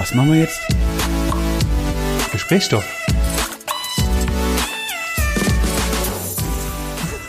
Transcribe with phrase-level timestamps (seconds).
[0.00, 0.58] Was machen wir jetzt?
[2.32, 2.86] Gesprächsstoff.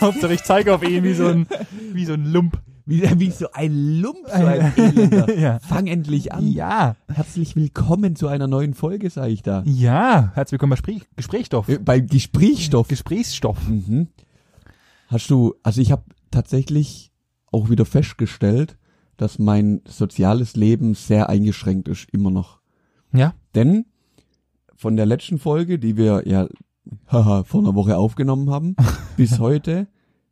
[0.00, 1.46] Hauptsache ich zeige auf ihn wie so ein,
[1.92, 2.62] wie so ein Lump.
[2.86, 5.34] Wie, wie so ein Lump, so ein Elender.
[5.38, 5.58] Ja.
[5.58, 6.50] Fang endlich an.
[6.50, 6.96] Ja.
[7.12, 9.62] Herzlich willkommen zu einer neuen Folge, sage ich da.
[9.66, 10.32] Ja.
[10.34, 11.68] Herzlich willkommen bei Sprich Gesprächsstoff.
[11.68, 12.88] Äh, Bei Gesprächsstoff.
[12.88, 13.68] Gesprächsstoff.
[13.68, 14.08] Mhm.
[15.08, 17.12] Hast du, also ich habe tatsächlich
[17.52, 18.78] auch wieder festgestellt,
[19.18, 22.61] dass mein soziales Leben sehr eingeschränkt ist, immer noch.
[23.12, 23.34] Ja.
[23.54, 23.86] Denn
[24.74, 26.48] von der letzten Folge, die wir ja
[27.08, 28.76] haha, vor einer Woche aufgenommen haben,
[29.16, 29.86] bis heute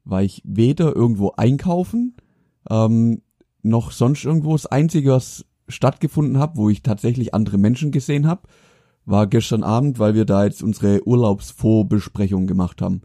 [0.05, 2.17] war ich weder irgendwo einkaufen,
[2.69, 3.23] ähm,
[3.63, 4.53] noch sonst irgendwo.
[4.53, 8.43] Das Einzige, was stattgefunden hat, wo ich tatsächlich andere Menschen gesehen habe,
[9.05, 13.03] war gestern Abend, weil wir da jetzt unsere Urlaubsvorbesprechung gemacht haben.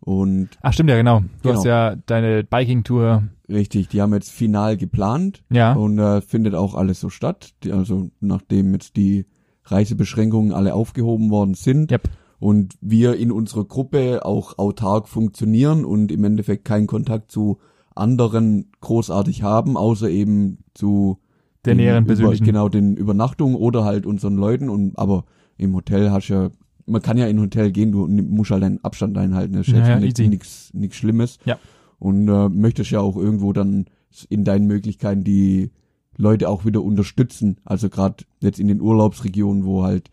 [0.00, 1.20] Und Ach stimmt ja, genau.
[1.20, 1.54] Du Genau.
[1.56, 3.24] hast ja deine Biking-Tour.
[3.48, 5.72] Richtig, die haben jetzt final geplant Ja.
[5.74, 7.50] und äh, findet auch alles so statt.
[7.62, 9.26] Die, also nachdem jetzt die
[9.64, 12.02] Reisebeschränkungen alle aufgehoben worden sind Yep.
[12.38, 17.58] und wir in unserer Gruppe auch autark funktionieren und im Endeffekt keinen Kontakt zu
[17.94, 21.18] anderen großartig haben, außer eben zu
[21.64, 22.44] Der den näheren persönlichen.
[22.44, 25.24] genau den Übernachtungen oder halt unseren Leuten und aber
[25.56, 26.50] im Hotel hast ja
[26.86, 29.72] man kann ja in ein Hotel gehen, du musst halt deinen Abstand einhalten, das ist
[29.74, 29.98] Ja, ja,
[30.28, 31.38] nichts nichts Schlimmes.
[31.46, 31.56] Ja.
[32.04, 33.86] Und äh, möchtest ja auch irgendwo dann
[34.28, 35.70] in deinen Möglichkeiten die
[36.18, 37.56] Leute auch wieder unterstützen.
[37.64, 40.10] Also gerade jetzt in den Urlaubsregionen, wo halt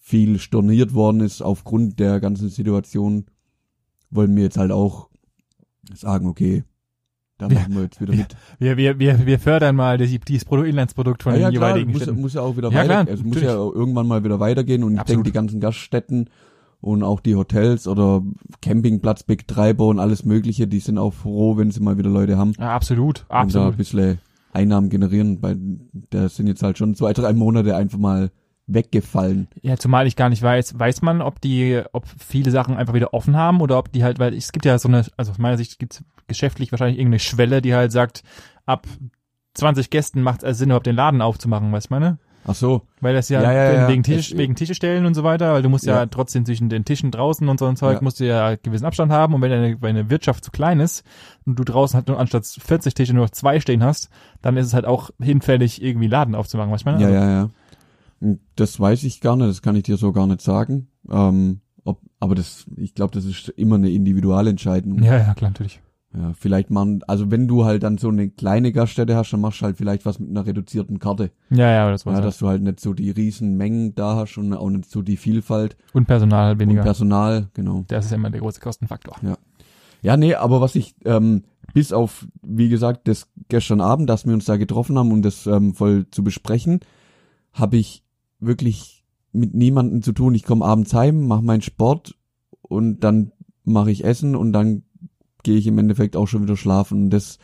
[0.00, 3.26] viel storniert worden ist aufgrund der ganzen Situation,
[4.10, 5.10] wollen wir jetzt halt auch
[5.94, 6.64] sagen, okay,
[7.38, 7.54] da Ja.
[7.60, 8.36] machen wir jetzt wieder mit.
[8.58, 11.68] Wir, wir, wir, wir fördern mal das, dieses Produ- Inlandsprodukt von Ja, ja den klar,
[11.70, 12.20] jeweiligen muss, Städten.
[12.20, 14.94] muss ja auch wieder Ja, weiter, klar, es muss ja irgendwann mal wieder weitergehen und
[14.94, 15.18] ich Absolut.
[15.26, 16.28] denke, die ganzen Gaststätten
[16.82, 18.22] und auch die Hotels oder
[18.60, 22.74] Campingplatzbetreiber und alles mögliche, die sind auch froh, wenn sie mal wieder Leute haben Ja,
[22.74, 23.20] absolut.
[23.20, 23.76] und da ein Absolut.
[23.78, 24.18] bisschen
[24.52, 25.56] Einnahmen generieren, weil
[26.10, 28.30] da sind jetzt halt schon zwei, drei Monate einfach mal
[28.66, 29.48] weggefallen.
[29.62, 33.14] Ja, zumal ich gar nicht weiß, weiß man, ob die, ob viele Sachen einfach wieder
[33.14, 35.56] offen haben oder ob die halt, weil es gibt ja so eine, also aus meiner
[35.56, 38.22] Sicht gibt es geschäftlich wahrscheinlich irgendeine Schwelle, die halt sagt,
[38.66, 38.86] ab
[39.54, 42.18] 20 Gästen macht es also Sinn, überhaupt den Laden aufzumachen, weißt du meine?
[42.44, 43.88] Ach so, Weil das ja, Ja, ja, ja.
[43.88, 46.06] wegen, Tisch, wegen Tische stellen und so weiter, weil du musst ja, Ja.
[46.06, 48.02] trotzdem zwischen den Tischen draußen und so ein Zeug, Ja.
[48.02, 50.80] musst du ja einen gewissen Abstand haben und wenn deine, wenn eine Wirtschaft zu klein
[50.80, 51.04] ist
[51.46, 54.10] und du draußen halt nur anstatt 40 Tische nur noch zwei stehen hast,
[54.40, 57.00] dann ist es halt auch hinfällig, irgendwie Laden aufzumachen, weißt du meine?
[57.02, 57.50] ja, Also, ja, ja.
[58.20, 60.88] Und Das weiß ich gar nicht, das kann ich dir so gar nicht sagen.
[61.10, 65.02] Ähm, ob, aber das, ich glaube, das ist immer eine Individualentscheidung.
[65.02, 65.80] ja, ja, klar, natürlich.
[66.14, 69.62] Ja, vielleicht machen, also wenn du halt dann so eine kleine Gaststätte hast, dann machst
[69.62, 71.30] du halt vielleicht was mit einer reduzierten Karte.
[71.48, 72.12] Ja, ja, das war's.
[72.12, 72.26] Ja, halt.
[72.26, 75.16] dass du halt nicht so die riesen Mengen da hast und auch nicht so die
[75.16, 76.80] Vielfalt Und Personal halt weniger.
[76.80, 77.84] und Personal, genau.
[77.88, 79.16] Das ist ja immer der große Kostenfaktor.
[80.02, 84.34] Ja, nee, aber was ich, ähm, bis auf, wie gesagt, das gestern Abend, dass wir
[84.34, 86.80] uns da getroffen haben, um das ähm, voll zu besprechen,
[87.52, 88.04] habe ich
[88.38, 90.34] wirklich mit niemandem zu tun.
[90.34, 92.16] Ich komme abends heim, mache meinen Sport
[92.60, 93.32] und dann
[93.64, 94.82] mache ich Essen und dann
[95.42, 97.04] gehe ich im Endeffekt auch schon wieder schlafen.
[97.04, 97.38] Und das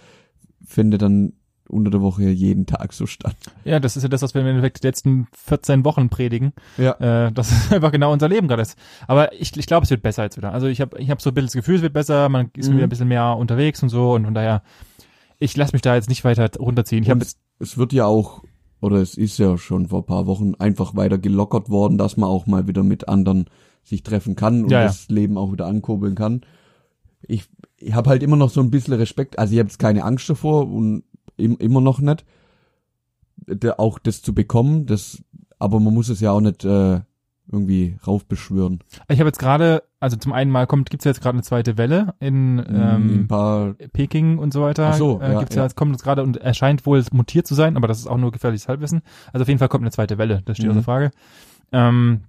[0.64, 1.32] findet dann
[1.68, 3.36] unter der Woche jeden Tag so statt.
[3.64, 6.52] Ja, das ist ja das, was wir im Endeffekt die letzten 14 Wochen predigen.
[6.78, 6.92] Ja.
[7.26, 8.78] Äh, das ist einfach genau unser Leben gerade ist.
[9.06, 10.52] Aber ich, ich glaube, es wird besser jetzt wieder.
[10.54, 12.68] Also ich habe ich hab so ein bisschen das Gefühl, es wird besser, man ist
[12.70, 12.74] Mhm.
[12.76, 14.62] wieder ein bisschen mehr unterwegs und so und von daher,
[15.38, 17.02] ich lasse mich da jetzt nicht weiter runterziehen.
[17.02, 18.42] Ich jetzt, es wird ja auch,
[18.80, 22.30] oder es ist ja schon vor ein paar Wochen einfach weiter gelockert worden, dass man
[22.30, 23.44] auch mal wieder mit anderen
[23.84, 24.86] sich treffen kann und Ja, ja.
[24.86, 26.40] das Leben auch wieder ankurbeln kann.
[27.22, 27.44] Ich,
[27.80, 30.28] ich habe halt immer noch so ein bisschen Respekt, also ich habe jetzt keine Angst
[30.28, 31.04] davor und
[31.36, 32.24] im, immer noch nicht,
[33.46, 35.22] der, auch das zu bekommen, das,
[35.58, 37.00] aber man muss es ja auch nicht äh,
[37.50, 38.80] irgendwie raufbeschwören.
[39.08, 42.14] ich habe jetzt gerade, also zum einen mal kommt, gibt's jetzt gerade eine zweite Welle
[42.20, 44.90] in, ein ähm, paar, Peking und so weiter.
[44.90, 45.66] Ach so, äh, ja, gibt's ja, ja.
[45.66, 48.32] jetzt kommt jetzt gerade und erscheint wohl mutiert zu sein, aber das ist auch nur
[48.32, 49.02] gefährliches Halbwissen.
[49.32, 50.72] Also auf jeden Fall kommt eine zweite Welle, das steht Mhm.
[50.72, 51.10] außer Frage.
[51.72, 52.22] Ähm,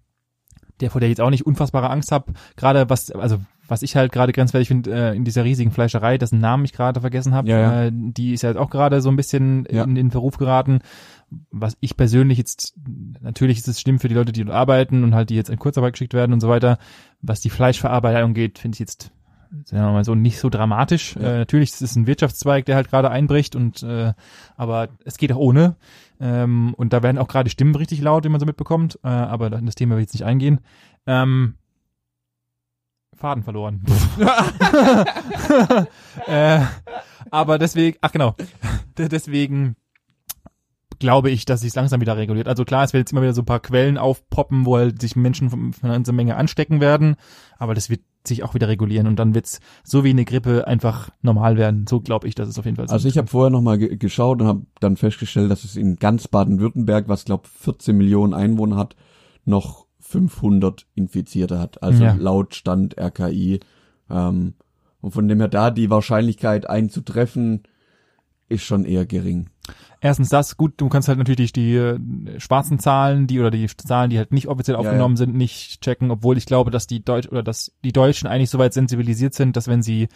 [0.80, 3.96] der, vor der ich jetzt auch nicht unfassbare Angst habe, gerade was, also was ich
[3.96, 7.48] halt gerade grenzwertig finde, äh, in dieser riesigen Fleischerei, dessen Namen ich gerade vergessen habe,
[7.48, 7.84] Ja, ja.
[7.86, 9.84] äh, die ist ja jetzt auch gerade so ein bisschen Ja.
[9.84, 10.80] in den Verruf geraten.
[11.52, 12.74] Was ich persönlich jetzt,
[13.22, 15.60] natürlich ist es schlimm für die Leute, die dort arbeiten und halt die jetzt in
[15.60, 16.80] Kurzarbeit geschickt werden und so weiter.
[17.22, 19.12] Was die Fleischverarbeitung geht, finde ich jetzt
[19.66, 21.16] sagen wir mal so nicht so dramatisch.
[21.16, 21.22] Ja.
[21.22, 24.14] Äh, natürlich ist es ein Wirtschaftszweig, der halt gerade einbricht und äh,
[24.58, 25.76] aber es geht auch ohne.
[26.20, 29.00] Ähm, und da werden auch gerade Stimmen richtig laut, wie man so mitbekommt.
[29.04, 30.60] Äh, aber das Thema will ich jetzt nicht eingehen.
[31.08, 31.56] Ähm,
[33.20, 33.84] Faden verloren.
[36.28, 36.62] äh,
[37.32, 38.36] aber deswegen, ach genau,
[38.98, 39.76] De- deswegen
[41.00, 42.48] glaube ich, dass sich langsam wieder reguliert.
[42.48, 45.16] Also klar, es wird jetzt immer wieder so ein paar Quellen aufpoppen, wo halt sich
[45.16, 47.16] Menschen von, von einer Menge anstecken werden,
[47.58, 51.10] aber das wird sich auch wieder regulieren und dann wird's so wie eine Grippe einfach
[51.22, 51.86] normal werden.
[51.88, 53.96] So glaube ich, dass es auf jeden Fall so Also ich habe vorher nochmal ge
[53.96, 58.76] geschaut und habe dann festgestellt, dass es in ganz Baden-Württemberg, was glaube 14 Millionen Einwohner
[58.76, 58.98] hat,
[59.46, 61.84] noch 500 Infizierte hat.
[61.84, 62.16] Also Ja.
[62.18, 63.60] laut Stand RKI.
[64.10, 64.56] Ähm,
[65.02, 67.64] und von dem her da die Wahrscheinlichkeit einzutreffen
[68.50, 69.50] ist schon eher gering.
[70.02, 72.00] Erstens das, gut, du kannst halt natürlich die äh,
[72.40, 76.10] schwarzen Zahlen, die oder die Zahlen, die halt nicht offiziell Ja, aufgenommen sind, nicht checken,
[76.10, 79.68] obwohl ich glaube, dass die Deutsch oder dass die Deutschen eigentlich soweit sensibilisiert sind, dass
[79.68, 80.08] wenn sie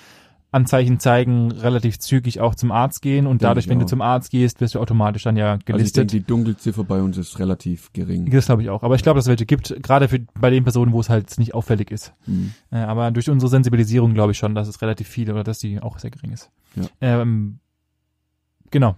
[0.53, 3.89] Anzeichen zeigen, relativ zügig auch zum Arzt gehen und Denke dadurch, wenn du auch.
[3.89, 6.11] zum Arzt gehst, wirst du automatisch dann ja Also ich denke, gelistet.
[6.13, 8.29] die Dunkelziffer bei uns ist relativ gering.
[8.29, 8.83] das glaube ich auch.
[8.83, 11.37] Aber ich glaube, dass es welche gibt, gerade für bei den Personen, wo es halt
[11.39, 12.13] nicht auffällig ist.
[12.25, 12.53] Hm.
[12.71, 15.81] Äh, aber durch unsere Sensibilisierung glaube ich schon, dass es relativ viel oder dass die
[15.81, 16.51] auch sehr gering ist.
[16.75, 16.83] Ja.
[17.01, 17.59] Ähm,
[18.69, 18.95] genau.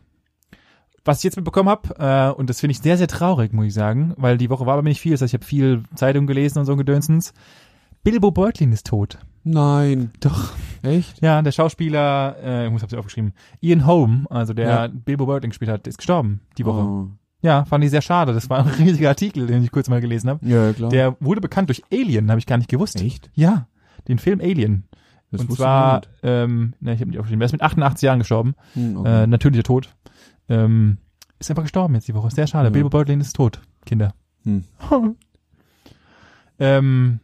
[1.06, 3.74] Was ich jetzt mitbekommen habe, äh, und das finde ich sehr, sehr traurig, muss ich
[3.74, 6.60] sagen, weil die Woche war aber nicht viel, das heißt, ich habe viel Zeitung gelesen
[6.60, 7.34] und so Gedönsens.
[8.04, 9.20] Bilbo Beutlin ist tot.
[9.48, 10.54] Nein, Doch.
[10.82, 11.22] echt?
[11.22, 14.88] Ja, der Schauspieler, äh, ich muss hab's ja aufgeschrieben, Ian Holm, also der Ja.
[14.88, 16.82] Bilbo Beutlin gespielt hat, ist gestorben die Woche.
[16.84, 17.08] Oh.
[17.42, 18.34] Ja, fand ich sehr schade.
[18.34, 20.44] Das war ein riesiger Artikel, den ich kurz mal gelesen habe.
[20.46, 20.90] Ja, klar.
[20.90, 23.00] Der wurde bekannt durch Alien, habe ich gar nicht gewusst.
[23.00, 23.30] echt?
[23.36, 23.68] Ja,
[24.08, 24.86] den Film Alien.
[25.32, 28.56] Das und zwar, ähm, ne, ich habe nicht aufgeschrieben, er ist mit 88 Jahren gestorben.
[28.74, 29.24] Hm, okay.
[29.24, 29.90] Äh, natürlicher Tod.
[30.50, 30.98] Ähm,
[31.38, 32.32] ist einfach gestorben jetzt die Woche.
[32.32, 32.66] Sehr schade.
[32.68, 32.70] Ja.
[32.72, 34.14] Bilbo Beutlin ist tot, Kinder.
[34.44, 34.64] Hm.
[36.60, 37.20] ähm,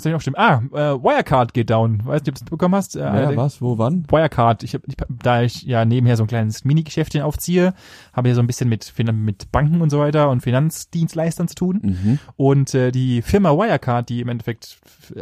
[0.00, 0.36] was ich noch stimmen?
[0.38, 2.04] Ah, äh, Wirecard geht down.
[2.04, 2.96] Weißt du, ob du das bekommen hast?
[2.96, 4.06] Äh, ja, was, wo, wann?
[4.08, 7.74] Wirecard, ich, hab, ich da ich ja nebenher so ein kleines Mini-Geschäftchen aufziehe,
[8.12, 11.80] habe ja so ein bisschen mit, mit Banken und so weiter und Finanzdienstleistern zu tun.
[11.82, 12.18] Mhm.
[12.36, 14.78] Und äh, die Firma Wirecard, die im Endeffekt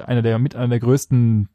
[0.06, 1.48] einer der mit einer der größten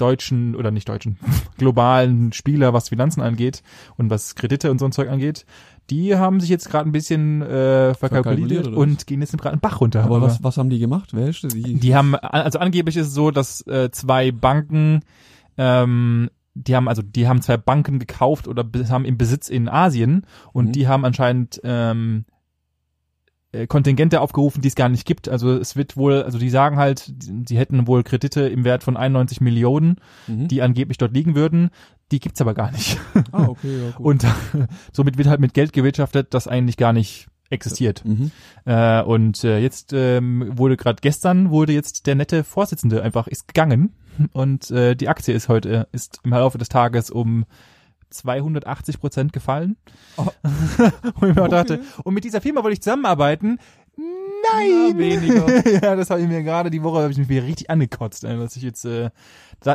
[0.00, 1.18] deutschen oder nicht deutschen
[1.58, 3.62] globalen Spieler, was Finanzen angeht
[3.96, 5.44] und was Kredite und so ein Zeug angeht,
[5.90, 9.60] die haben sich jetzt gerade ein bisschen äh, Verkalkuliert, verkalkuliert und gehen jetzt gerade einen
[9.60, 10.04] Bach runter.
[10.04, 11.10] Aber was, was haben die gemacht?
[11.12, 11.42] Wer ist?
[11.52, 15.00] Die, die haben also angeblich ist es so, dass äh, zwei Banken
[15.58, 19.68] ähm, die haben also die haben zwei Banken gekauft oder be- haben im Besitz in
[19.68, 20.72] Asien und Mhm.
[20.72, 22.39] die haben anscheinend ähm, äh,
[23.66, 25.28] Kontingente aufgerufen, die es gar nicht gibt.
[25.28, 27.12] Also es wird wohl, also die sagen halt,
[27.48, 29.96] sie hätten wohl Kredite im Wert von 91 Millionen,
[30.28, 30.46] mhm.
[30.48, 31.70] die angeblich dort liegen würden.
[32.12, 32.98] Die gibt's aber gar nicht.
[33.32, 34.06] ah, okay, ja, gut.
[34.06, 34.26] Und
[34.92, 38.04] somit wird halt mit Geld gewirtschaftet, das eigentlich gar nicht existiert.
[38.04, 38.30] mhm.
[38.64, 43.48] Äh, und äh, jetzt ähm, wurde gerade gestern wurde jetzt der nette Vorsitzende einfach ist
[43.48, 43.92] gegangen
[44.32, 47.44] und äh, die Aktie ist heute ist im Laufe des Tages um
[48.10, 49.76] 280 Prozent gefallen.
[50.16, 50.26] Oh.
[51.20, 51.48] und ich Okay.
[51.50, 53.58] dachte, und mit dieser Firma wollte ich zusammenarbeiten.
[53.96, 54.04] Ja,
[54.54, 55.68] Nein, weniger.
[55.82, 58.56] ja, das habe ich mir gerade die Woche habe ich mich wieder richtig angekotzt, dass
[58.56, 59.10] ich jetzt äh,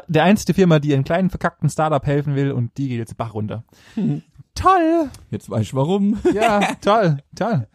[0.07, 3.33] der einzige Firma, die einem kleinen verkackten Startup helfen will und die geht jetzt Bach
[3.33, 3.63] runter.
[4.55, 5.09] Toll.
[5.29, 6.17] Jetzt weißt du warum.
[6.33, 7.67] Ja, toll, toll.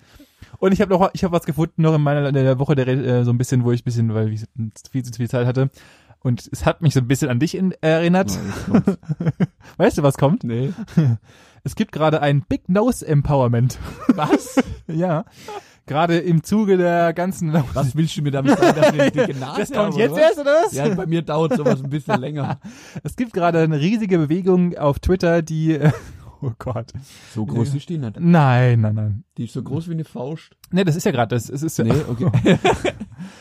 [0.59, 2.89] Und ich habe noch, ich habe was gefunden noch in meiner in der Woche, der
[2.89, 4.43] äh, so ein bisschen, wo ich ein bisschen, weil ich
[4.91, 5.71] viel zu viel Zeit hatte.
[6.23, 8.39] Und es hat mich so ein bisschen an dich in, erinnert.
[8.73, 8.83] Ja.
[9.79, 10.45] Weißt du, was kommt?
[10.45, 10.73] nee.
[11.63, 13.79] Es gibt gerade ein Big Nose Empowerment.
[14.15, 14.57] Was?
[14.87, 15.27] ja.
[15.85, 17.53] Gerade im Zuge der ganzen.
[17.75, 20.39] Was willst du mir damit sagen, dass wir dicke Nase Das kommt jetzt oder erst,
[20.39, 20.73] oder was?
[20.73, 22.61] Ja, bei mir dauert sowas ein bisschen länger.
[23.03, 25.79] Es gibt gerade eine riesige Bewegung auf Twitter, die.
[26.43, 26.93] Oh Gott.
[27.35, 28.19] So groß ist die nicht.
[28.19, 29.25] Nein, nein, nein.
[29.37, 30.57] Die ist so groß wie eine Faust.
[30.71, 32.31] Nee, das ist ja gerade, das es ist ja, Nee, okay.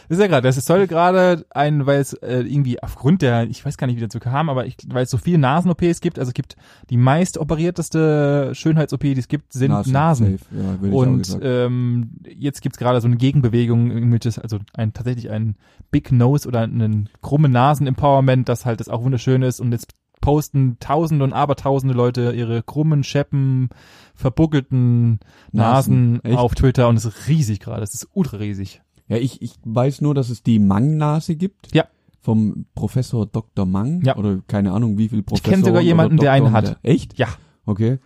[0.09, 3.65] Das ist ja gerade, das soll gerade ein, weil es äh, irgendwie aufgrund der, ich
[3.65, 6.29] weiß gar nicht, wie dazu kam, aber ich, weil es so viele Nasen-OPs gibt, also
[6.29, 6.57] es gibt
[6.89, 10.37] die meist operierteste Schönheits-OP, die es gibt, sind Nasen.
[10.37, 10.39] Safe.
[10.51, 15.55] Ja, Und ähm, jetzt gibt's gerade so eine Gegenbewegung, irgendwelches, also ein tatsächlich ein
[15.91, 19.59] Big Nose oder einen krumme Nasen-Empowerment, das halt das auch wunderschön ist.
[19.61, 19.93] Und jetzt
[20.29, 23.69] posten tausende und abertausende Leute ihre krummen, scheppen,
[24.13, 25.19] verbuckelten
[25.51, 28.81] Nasen, Nasen, auf Twitter und es ist riesig gerade, es ist ultra riesig.
[29.07, 31.73] Ja, ich, ich weiß nur, dass es die Mang-Nase gibt.
[31.73, 31.85] Ja.
[32.21, 33.65] Vom Professor Dr.
[33.65, 34.03] Mang.
[34.03, 34.17] Ja.
[34.17, 35.51] Oder keine Ahnung, wie viel Professor.
[35.51, 36.77] kenn sogar jemanden, der eine hat.
[36.83, 37.17] echt?
[37.17, 37.29] Ja.
[37.65, 37.97] Okay.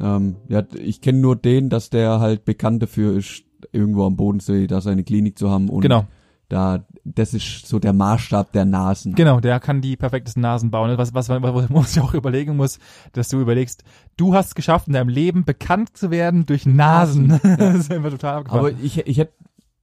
[0.00, 4.66] Ähm, ja, ich kenne nur den, dass der halt bekannt dafür ist, irgendwo am Bodensee
[4.66, 6.06] da seine Klinik zu haben und Genau.
[6.48, 9.14] Da, das ist so der Maßstab der Nasen.
[9.14, 10.96] Genau, der kann die perfektesten Nasen bauen.
[10.96, 12.78] Was, was, was, was man sich auch überlegen muss,
[13.12, 13.82] dass du überlegst,
[14.16, 17.28] du hast es geschafft, in deinem Leben bekannt zu werden durch Nasen.
[17.42, 18.60] das ist einfach total abgefahren.
[18.60, 19.32] Aber ich, ich hätte,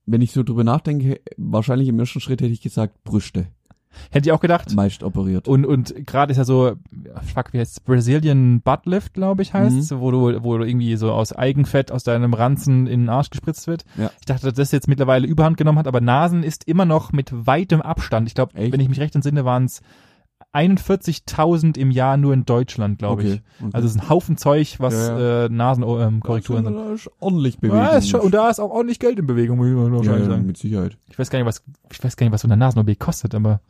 [0.06, 3.48] wenn ich so drüber nachdenke, wahrscheinlich im ersten Schritt hätte ich gesagt Brüste,
[4.12, 4.74] Hätte ich auch gedacht.
[4.76, 5.48] meist operiert.
[5.48, 6.74] Und, und gerade ist ja so,
[7.34, 10.00] fuck, wie heißt Brazilian Butt Lift, glaube ich, heißt Mhm.
[10.00, 13.68] wo du, wo du irgendwie so aus Eigenfett aus deinem Ranzen in den Arsch gespritzt
[13.68, 13.86] wird.
[13.98, 14.12] Ja.
[14.20, 17.30] Ich dachte, dass das jetzt mittlerweile Überhand genommen hat, aber Nasen ist immer noch mit
[17.34, 18.28] weitem Abstand.
[18.28, 19.82] Ich glaube, wenn ich mich recht entsinne, waren es
[20.54, 23.32] 41.000 im Jahr nur in Deutschland, glaube ich.
[23.60, 23.70] okay.
[23.74, 26.76] Also es ist ein Haufen Zeug, was Ja, äh, Nasenkorrekturen sind.
[26.76, 27.80] Da ist ordentlich Bewegung.
[27.80, 30.32] Ja, ist schon, und da ist auch ordentlich Geld in Bewegung, muss ja, wahrscheinlich ja,
[30.32, 30.46] sagen.
[30.46, 30.98] mit Sicherheit.
[31.10, 33.62] Ich weiß gar nicht, was, ich weiß gar nicht, was so eine Nasen-OP kostet, aber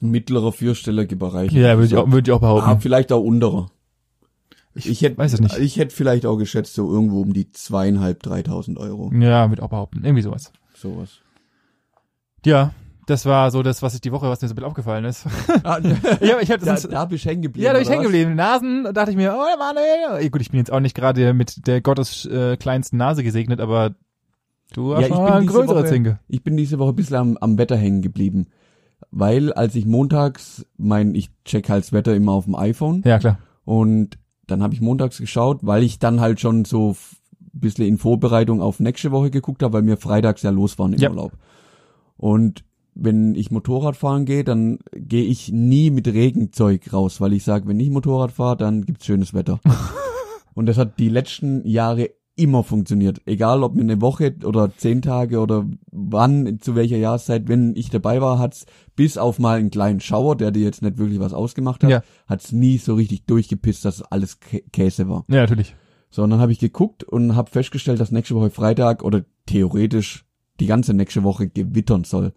[0.00, 1.52] Mittlerer vierstellige Bereich.
[1.52, 2.68] Ja, würde ich auch, würde ich auch behaupten.
[2.70, 3.70] Ah, vielleicht auch unterer.
[4.76, 5.56] Ich, hätte, weiß es nicht.
[5.58, 9.12] Ich hätte vielleicht auch geschätzt, so irgendwo um die zweieinhalb, dreitausend Euro.
[9.14, 10.04] Ja, würde ich auch behaupten.
[10.04, 10.52] Irgendwie sowas.
[10.74, 11.20] Sowas.
[12.44, 12.72] Ja,
[13.06, 15.26] das war so das, was ich die Woche, was mir so ein bisschen aufgefallen ist.
[15.62, 15.78] Ah,
[16.20, 17.64] ja, ich habe da, das da bist du hängen geblieben.
[17.64, 18.34] Ja, da bin ich hängen geblieben.
[18.34, 20.28] Nasen, dachte ich mir, oh, Manuel.
[20.30, 23.94] Gut, ich bin jetzt auch nicht gerade mit der Gottes äh, kleinsten Nase gesegnet, aber
[24.72, 26.18] du hast Ja, ich schon bin mal ein diese größere Woche- Zinke.
[26.28, 28.48] Ich bin diese Woche ein bisschen am, am Wetter hängen geblieben.
[29.16, 33.18] Weil als ich montags, mein, ich check halt das Wetter immer auf dem iPhone Ja,
[33.20, 33.38] klar.
[33.64, 34.18] und
[34.48, 36.96] dann habe ich montags geschaut, weil ich dann halt schon so
[37.54, 40.92] ein bisschen in Vorbereitung auf nächste Woche geguckt habe, weil wir freitags ja los waren
[40.94, 41.10] im Ja.
[41.10, 41.32] Urlaub.
[42.16, 42.64] Und
[42.96, 47.66] wenn ich Motorrad fahren gehe, dann gehe ich nie mit Regenzeug raus, weil ich sage,
[47.68, 49.60] wenn ich Motorrad fahre, dann gibt's schönes Wetter.
[50.54, 53.20] und das hat die letzten Jahre immer funktioniert.
[53.26, 57.90] Egal ob mir eine Woche oder zehn Tage oder wann, zu welcher Jahreszeit, wenn ich
[57.90, 61.32] dabei war, hat's bis auf mal einen kleinen Schauer, der dir jetzt nicht wirklich was
[61.32, 62.02] ausgemacht hat, Ja.
[62.26, 65.24] hat's nie so richtig durchgepisst, dass alles Kä Käse war.
[65.28, 65.76] Ja, natürlich.
[66.10, 70.24] So, und dann habe ich geguckt und habe festgestellt, dass nächste Woche Freitag oder theoretisch
[70.60, 72.32] die ganze nächste Woche gewittern soll.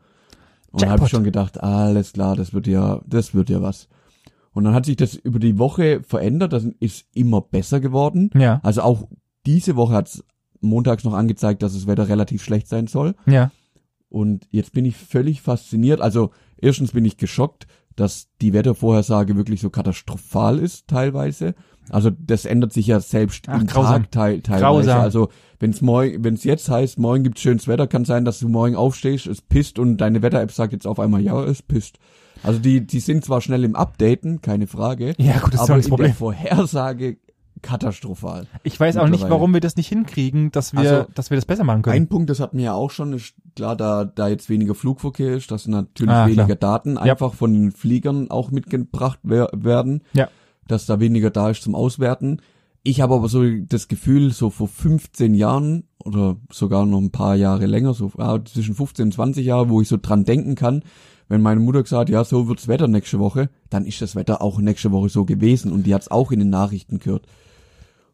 [0.72, 3.88] Und habe ich schon gedacht, alles klar, das wird ja, das wird ja was.
[4.52, 8.32] Und dann hat sich das über die Woche verändert, das ist immer besser geworden.
[8.36, 9.08] Ja, Also auch
[9.48, 10.24] diese Woche hat's
[10.62, 13.16] montags noch angezeigt, dass das Wetter relativ schlecht sein soll.
[13.26, 13.52] ja.
[14.10, 16.00] Und jetzt bin ich völlig fasziniert.
[16.00, 21.56] Also erstens bin ich geschockt, dass die Wettervorhersage wirklich so katastrophal ist teilweise.
[21.90, 24.04] Also das ändert sich ja selbst Ach, im grausam.
[24.04, 24.62] Tag teil, teilweise.
[24.64, 25.02] Grausam.
[25.02, 25.28] Also
[25.60, 28.48] wenn es morgen, wenn es jetzt heißt, morgen gibt's schönes Wetter, kann sein, dass du
[28.48, 32.00] morgen aufstehst, es pisst und deine Wetter-App sagt jetzt auf einmal, ja, es pisst.
[32.44, 35.74] Also die, die sind zwar schnell im Updaten, keine Frage, Ja, gut, das ist aber
[35.74, 36.08] auch das in Problem.
[36.12, 37.18] der Vorhersage
[37.62, 38.48] katastrophal.
[38.64, 41.46] Ich weiß auch nicht, warum wir das nicht hinkriegen, dass wir, Also, dass wir das
[41.46, 41.96] besser machen können.
[41.96, 45.36] Ein Punkt, das hatten wir ja auch schon, ist klar, da, da jetzt weniger Flugverkehr
[45.36, 46.80] ist, dass natürlich Ah, weniger klar.
[46.80, 50.30] Daten einfach von den Fliegern auch mitgebracht wer werden, Ja.
[50.68, 52.42] dass da weniger da ist zum Auswerten.
[52.84, 57.36] Ich habe aber so das Gefühl, so vor 15 Jahren oder sogar noch ein paar
[57.36, 60.84] Jahre länger, so ah, zwischen 15 und 20 Jahre, wo ich so dran denken kann,
[61.30, 64.60] wenn meine Mutter gesagt, ja, so wird's Wetter nächste Woche, dann ist das Wetter auch
[64.62, 67.26] nächste Woche so gewesen und die hat's auch in den Nachrichten gehört.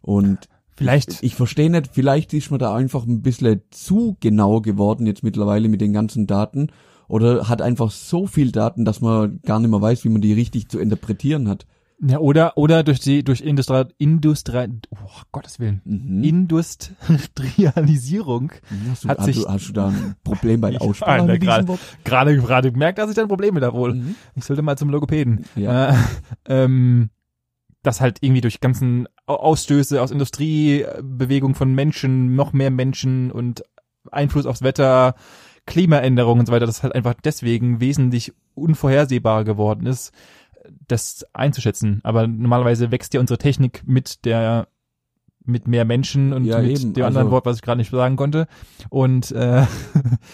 [0.03, 4.60] Und Vielleicht, ich, ich verstehe nicht, vielleicht ist man da einfach ein bisschen zu genau
[4.62, 6.67] geworden jetzt mittlerweile mit den ganzen Daten
[7.07, 10.33] oder hat einfach so viel Daten, dass man gar nicht mehr weiß, wie man die
[10.33, 11.65] richtig zu interpretieren hat.
[12.01, 14.98] ja, oder, oder durch die, durch Industrie, Industrie, oh,
[15.31, 15.81] Gottes Willen.
[15.86, 16.24] Mhm.
[16.24, 18.51] Industrialisierung.
[18.89, 21.25] Hast du, hat hast, sich- du, hast du da ein Problem bei der Ich- Aussprache
[21.27, 21.77] diesem gerade-?
[22.03, 23.93] Gerade, gerade gemerkt, dass ich da ein Problem mit habe wohl.
[23.95, 24.15] Mhm.
[24.36, 25.45] Ich sollte mal zum Logopäden.
[25.55, 25.91] Ja.
[25.91, 25.95] Äh,
[26.48, 27.10] ähm,
[27.83, 33.63] dass halt irgendwie durch ganzen Au- Ausstöße aus Industriebewegung von Menschen, noch mehr Menschen und
[34.11, 35.15] Einfluss aufs Wetter,
[35.65, 40.11] Klimaänderungen und so weiter, das halt einfach deswegen wesentlich unvorhersehbarer geworden ist,
[40.87, 42.01] das einzuschätzen.
[42.03, 44.67] Aber normalerweise wächst ja unsere Technik mit der
[45.45, 47.91] mit mehr Menschen und Ja, mit eben, dem anderen also- Wort, was ich gerade nicht
[47.91, 48.47] sagen konnte.
[48.89, 49.65] Und äh,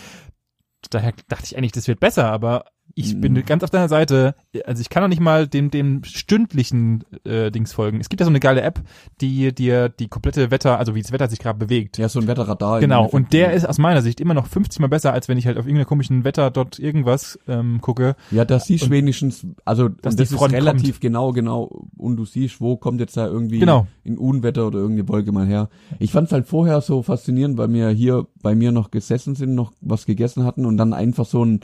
[0.89, 2.65] daher dachte ich eigentlich, das wird besser, aber
[2.95, 4.35] ich bin ganz auf deiner Seite.
[4.65, 7.99] Also ich kann noch nicht mal dem, dem stündlichen äh, Dings folgen.
[7.99, 8.81] Es gibt ja so eine geile App,
[9.21, 11.97] die dir die komplette Wetter, also wie das Wetter sich gerade bewegt.
[11.97, 12.79] ja, so ein Wetterradar.
[12.79, 15.47] Genau, und der ist aus meiner Sicht immer noch 50 mal besser, als wenn ich
[15.47, 18.15] halt auf irgendeiner komischen Wetter dort irgendwas ähm, gucke.
[18.31, 21.85] Ja, das siehst du Und- wenigstens, also das ist relativ genau, genau.
[21.97, 23.87] Und du siehst, wo kommt jetzt da irgendwie Genau.
[24.05, 25.69] ein Unwetter oder irgendeine Wolke mal her.
[25.99, 29.73] Ich fand's halt vorher so faszinierend, weil wir hier bei mir noch gesessen sind, noch
[29.81, 31.59] was gegessen hatten und dann einfach so ein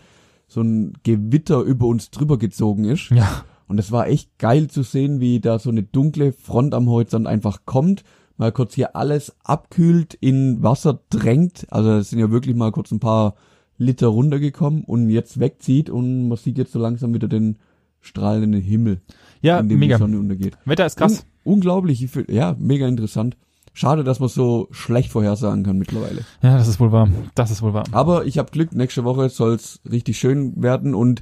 [0.48, 3.10] so ein Gewitter über uns drüber gezogen ist.
[3.10, 3.44] Ja.
[3.68, 7.26] Und es war echt geil zu sehen, wie da so eine dunkle Front am Horizont
[7.28, 8.04] einfach kommt,
[8.38, 11.66] mal kurz hier alles abkühlt, in Wasser drängt.
[11.72, 13.36] Also es sind ja wirklich mal kurz ein paar
[13.78, 17.58] Liter runtergekommen und jetzt wegzieht und man sieht jetzt so langsam wieder den
[18.02, 19.02] strahlenden Himmel,
[19.42, 19.96] Ja, in dem mega.
[19.98, 20.58] die Sonne untergeht.
[20.66, 21.26] Wetter ist krass.
[21.44, 23.36] Un unglaublich, ja, mega interessant.
[23.78, 26.22] Schade, dass man so schlecht vorhersagen kann mittlerweile.
[26.42, 27.10] Ja, das ist wohl wahr.
[27.36, 27.84] Das ist wohl wahr.
[27.92, 31.22] Aber ich habe Glück, nächste Woche soll's richtig schön werden und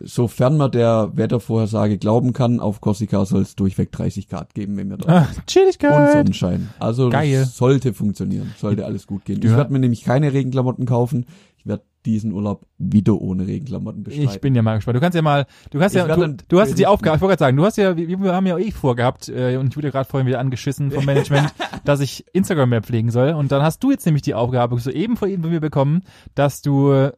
[0.00, 4.96] sofern man der Wettervorhersage glauben kann, auf Korsika soll's durchweg 30 Grad geben, wenn wir
[4.98, 6.12] da Ah, und Chilligkeit.
[6.12, 6.68] Sonnenschein.
[6.78, 7.44] Also Geil.
[7.44, 9.38] sollte funktionieren, sollte alles gut gehen.
[9.42, 9.56] Ich Ja.
[9.56, 11.26] werde mir nämlich keine Regenklamotten kaufen.
[11.58, 14.30] Ich werde diesen Urlaub wieder ohne Regenklamotten bestreiten.
[14.30, 14.96] Ich bin ja mal gespannt.
[14.96, 16.86] Du kannst ja mal, du hast Ich ja, du, dann du hast jetzt die.
[16.86, 19.56] Aufgabe, ich wollte gerade sagen, du hast ja, wir, wir haben ja eh vorgehabt, äh,
[19.58, 21.52] und ich wurde gerade vorhin wieder angeschissen vom Management,
[21.84, 23.30] dass ich Instagram mehr pflegen soll.
[23.34, 26.02] Und dann hast du jetzt nämlich die Aufgabe, soeben von Ihnen von mir bekommen,
[26.34, 27.10] dass du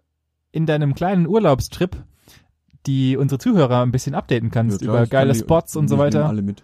[0.52, 1.96] in deinem kleinen Urlaubstrip
[2.86, 5.76] die unsere Zuhörer ein bisschen updaten kannst Ja, klar, über ich kann geile die- Spots
[5.76, 6.26] und so weiter.
[6.26, 6.62] Alle mit.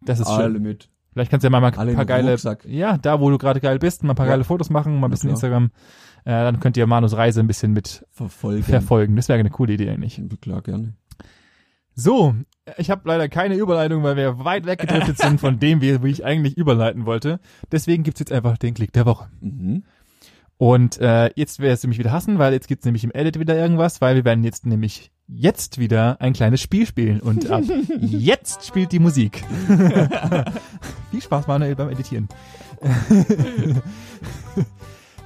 [0.00, 0.62] Das ist alle schön.
[0.62, 0.88] mit.
[1.12, 2.64] Vielleicht kannst du ja mal, ein paar geile, Rucksack.
[2.66, 4.32] ja, da wo du gerade geil bist, mal ein paar Ja.
[4.32, 5.34] geile Fotos machen, mal ein bisschen klar.
[5.36, 5.70] Instagram.
[6.24, 8.62] Äh, dann könnt ihr Manus Reise ein bisschen mit Verfolgen.
[8.62, 9.16] verfolgen.
[9.16, 10.20] Das wäre eine coole Idee eigentlich.
[10.40, 10.94] Klar, gerne.
[11.94, 12.34] So,
[12.78, 16.24] ich habe leider keine Überleitung, weil wir weit weggedriftet sind von dem, wie, wie ich
[16.24, 17.40] eigentlich überleiten wollte.
[17.72, 19.28] Deswegen gibt's jetzt einfach den Klick der Woche.
[19.40, 19.84] Mhm.
[20.56, 23.56] Und äh, jetzt wirst du mich wieder hassen, weil jetzt gibt's nämlich im Edit wieder
[23.56, 27.62] irgendwas, weil wir werden jetzt nämlich jetzt wieder ein kleines Spiel spielen und ab
[28.00, 29.42] jetzt spielt die Musik.
[31.10, 32.28] Viel Spaß, Manuel, beim Editieren.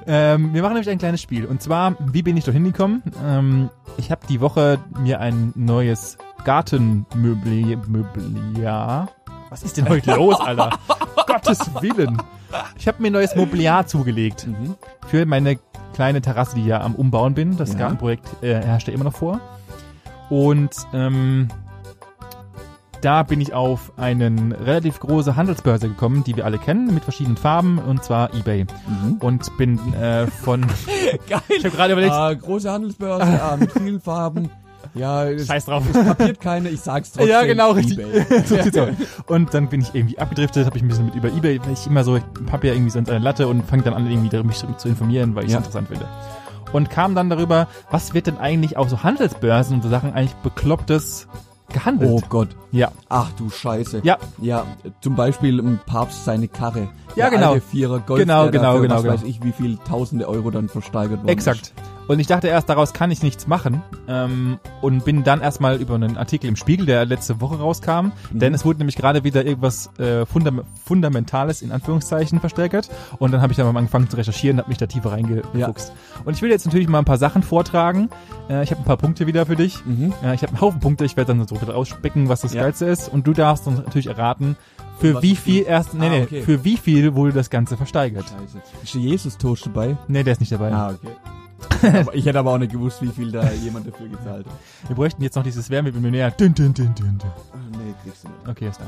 [0.06, 3.02] ähm, wir machen nämlich ein kleines Spiel und zwar, wie bin ich dorthin gekommen?
[3.24, 9.08] Ähm, ich habe die Woche mir ein neues Gartenmöbliar.
[9.50, 10.70] Was ist denn heute los, Alter?
[11.26, 12.20] Gottes Willen.
[12.78, 14.74] Ich habe mir ein neues Mobiliar zugelegt Mhm.
[15.06, 15.58] für meine
[15.94, 17.56] kleine Terrasse, die ich ja am Umbauen bin.
[17.56, 17.78] Das Ja.
[17.80, 19.40] Gartenprojekt äh, herrscht ja immer noch vor.
[20.30, 21.48] Und ähm,
[23.04, 27.36] da bin ich auf einen relativ große Handelsbörse gekommen, die wir alle kennen, mit verschiedenen
[27.36, 28.64] Farben, und zwar eBay.
[28.86, 29.16] Mhm.
[29.20, 30.62] Und bin äh, von...
[31.28, 31.40] Geil.
[31.48, 34.50] Ich habe gerade überlegt, Ah, große Handelsbörse, ah, mit vielen Farben.
[34.94, 35.82] Ja, das scheiß drauf.
[35.92, 37.30] kapiert keiner, ich sag's trotzdem.
[37.30, 37.98] Ja, genau, richtig.
[37.98, 38.42] eBay.
[38.46, 38.88] so sieht's aus.
[39.26, 41.86] Und dann bin ich irgendwie abgedriftet, habe ich ein bisschen mit über Ebay, weil ich
[41.86, 44.48] immer so, ich hab ja irgendwie so eine Latte und fange dann an, irgendwie darüber
[44.48, 45.58] mich zu informieren, weil ich es Ja.
[45.58, 46.06] interessant finde.
[46.72, 50.34] Und kam dann darüber, was wird denn eigentlich auf so Handelsbörsen und so Sachen eigentlich
[50.36, 51.28] beklopptes
[51.74, 52.10] gehandelt?
[52.10, 52.48] Oh Gott.
[52.72, 52.90] Ja.
[53.10, 54.00] Ach du Scheiße.
[54.04, 54.16] Ja.
[54.40, 54.64] Ja,
[55.02, 56.88] zum Beispiel ein Papst seine Karre.
[57.16, 57.56] Ja, Der genau.
[57.60, 59.14] Vierer Golf, Genau, genau, dafür, genau, Was genau.
[59.14, 61.72] weiß ich, wie viel tausende Euro dann versteigert worden Exakt.
[62.06, 63.82] Und ich dachte erst, daraus kann ich nichts machen.
[64.08, 68.06] Ähm, und bin dann erstmal über einen Artikel im Spiegel, der letzte Woche rauskam.
[68.32, 68.38] Mhm.
[68.38, 72.90] Denn es wurde nämlich gerade wieder irgendwas äh, Fundam Fundamentales in Anführungszeichen versteigert.
[73.18, 75.92] Und dann habe ich dann mal angefangen zu recherchieren und habe mich da tiefer reingefuchst.
[76.24, 78.10] Und ich will jetzt natürlich mal ein paar Sachen vortragen.
[78.50, 79.84] Äh, ich habe ein paar Punkte wieder für dich.
[79.86, 80.12] Mhm.
[80.22, 81.04] Äh, ich habe einen Haufen Punkte.
[81.04, 82.62] Ich werde dann so ausspicken, was das Ja.
[82.62, 83.08] Geilste ist.
[83.08, 84.56] Und du darfst uns natürlich erraten,
[84.98, 86.42] für wie viel erst, nee, Ah, nee, okay.
[86.42, 88.26] für wie viel wurde das Ganze versteigert?
[88.26, 88.58] Scheiße.
[88.82, 89.96] Ist der Jesus-Toast dabei?
[90.06, 90.72] Nee, der ist nicht dabei.
[90.72, 91.08] Ah, okay.
[91.82, 94.88] Aber ich hätte aber auch nicht gewusst, wie viel da jemand dafür gezahlt hat.
[94.88, 96.30] Wir bräuchten jetzt noch dieses Millionär.
[96.30, 97.30] Dün, dün, dün, dün, dün.
[97.52, 98.48] Ah, nee, kriegst du nicht.
[98.48, 98.86] Okay, ist da.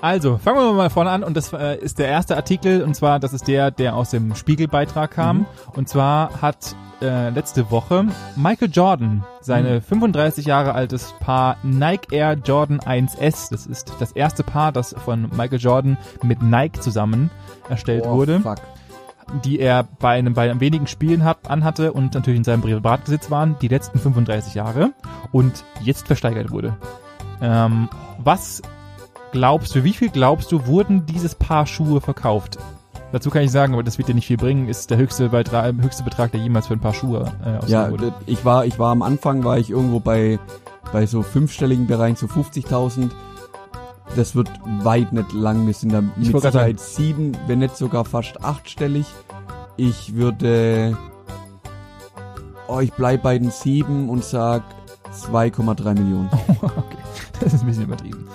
[0.00, 3.20] Also, fangen wir mal vorne an und das äh, ist der erste Artikel und zwar,
[3.20, 5.38] das ist der, der aus dem Spiegelbeitrag kam.
[5.38, 5.46] Mhm.
[5.76, 8.04] Und zwar hat äh, letzte Woche
[8.36, 14.42] Michael Jordan seine 35 Jahre altes Paar Nike Air Jordan 1S, das ist das erste
[14.42, 17.30] Paar, das von Michael Jordan mit Nike zusammen
[17.68, 18.56] erstellt Oh, wurde, Fuck.
[19.44, 23.56] Die er bei einem bei wenigen Spielen hat, anhatte und natürlich in seinem Privatbesitz waren,
[23.60, 24.92] die letzten 35 Jahre
[25.32, 26.76] und jetzt versteigert wurde.
[27.40, 28.62] Ähm, was
[29.32, 32.58] glaubst du, wie viel glaubst du, wurden dieses Paar Schuhe verkauft?
[33.12, 35.74] Dazu kann ich sagen, aber das wird dir nicht viel bringen, ist der höchste Betrag,
[35.80, 38.12] höchste Betrag, der jemals für ein Paar Schuhe äh, ausgegeben Ja, wurde.
[38.26, 40.38] ich war, ich war am Anfang, war ich irgendwo bei,
[40.92, 43.10] bei so fünfstelligen Bereichen, so 50.000.
[44.16, 44.48] Das wird
[44.82, 45.66] weit nicht lang.
[45.66, 49.06] Wir sind da mit wollte grad Sicherheit sieben, wenn nicht sogar fast achtstellig.
[49.76, 50.96] Ich würde,
[52.68, 54.62] oh, ich bleib bei den sieben und sag
[55.12, 56.30] 2,3 Millionen.
[56.62, 56.96] okay,
[57.40, 58.28] das ist ein bisschen übertrieben.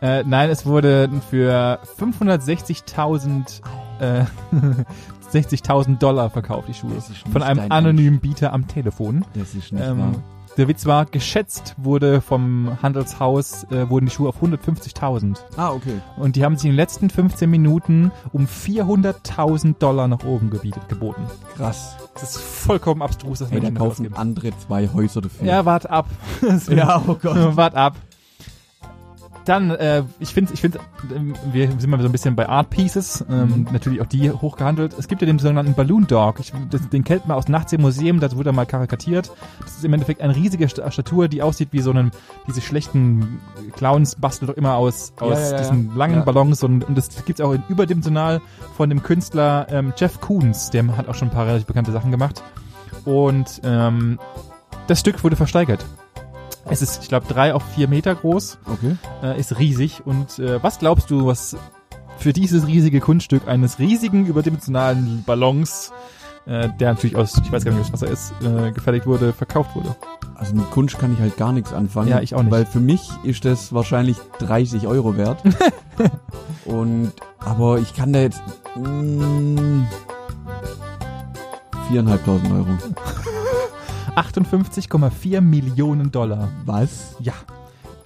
[0.00, 3.60] Äh, nein, es wurde für 560.000
[4.00, 4.24] äh,
[5.32, 6.94] 60.000 Dollar verkauft, die Schuhe.
[6.94, 9.24] Das ist nicht Von einem anonymen Bieter am Telefon.
[9.34, 10.12] Das ist nicht Ähm, wahr.
[10.56, 15.38] Der Witz war, geschätzt wurde vom Handelshaus, äh, wurden die Schuhe auf 150.000.
[15.56, 16.00] Ah, okay.
[16.16, 20.88] Und die haben sich in den letzten 15 Minuten um 400.000 Dollar nach oben gebietet,
[20.88, 21.22] geboten.
[21.56, 21.96] Krass.
[22.14, 24.16] Das ist vollkommen abstrus, dass Hey, da Menschen das kaufen ausgeben.
[24.16, 25.46] andere zwei Häuser dafür.
[25.46, 26.06] Ja, wart ab.
[26.68, 27.36] ja oh Gott.
[27.56, 27.96] wart ab.
[29.46, 30.80] Dann, äh, ich finde, ich finde,
[31.52, 33.68] wir sind mal so ein bisschen bei Art Pieces, ähm, Mhm.
[33.72, 34.94] natürlich auch die hochgehandelt.
[34.98, 36.40] Es gibt ja den sogenannten Balloon Dog.
[36.40, 39.30] Ich, das, den kennt man aus Nachts im Museum, da wurde er mal karikatiert.
[39.60, 42.10] Das ist im Endeffekt eine riesige St- Statur, die aussieht wie so einen,
[42.48, 43.38] diese schlechten
[43.76, 46.24] Clowns basteln doch immer aus, aus ja, ja, diesen langen.
[46.24, 48.40] Ballons und, und das gibt's auch in überdimensional
[48.76, 52.10] von dem Künstler ähm, Jeff Koons, der hat auch schon ein paar relativ bekannte Sachen
[52.10, 52.42] gemacht.
[53.04, 54.18] Und ähm,
[54.88, 55.84] das Stück wurde versteigert.
[56.68, 58.96] Es ist, ich glaube, drei auf vier Meter groß, Okay.
[59.22, 60.04] äh, ist riesig.
[60.04, 61.56] Und äh, was glaubst du, was
[62.18, 65.92] für dieses riesige Kunststück eines riesigen überdimensionalen Ballons,
[66.46, 69.76] äh, der natürlich aus, ich weiß gar nicht, was er ist, äh, gefertigt wurde, verkauft
[69.76, 69.94] wurde?
[70.34, 72.08] Also mit Kunst kann ich halt gar nichts anfangen.
[72.08, 72.50] Ja, ich auch nicht.
[72.52, 75.42] Weil für mich ist das wahrscheinlich 30 Euro wert.
[76.66, 78.42] Und, aber ich kann da jetzt,
[78.74, 79.86] mh,
[81.90, 82.66] 4.500 Euro.
[84.16, 86.48] 58,4 Millionen Dollar.
[86.64, 87.16] Was?
[87.20, 87.34] Ja.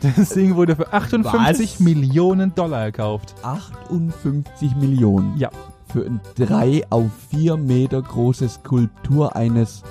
[0.00, 1.80] Das Ding wurde für 58 Was?
[1.80, 3.34] Millionen Dollar gekauft.
[3.42, 5.36] 58 Millionen.
[5.36, 5.50] Ja.
[5.92, 9.82] Für ein 3 auf 4 Meter große Skulptur eines.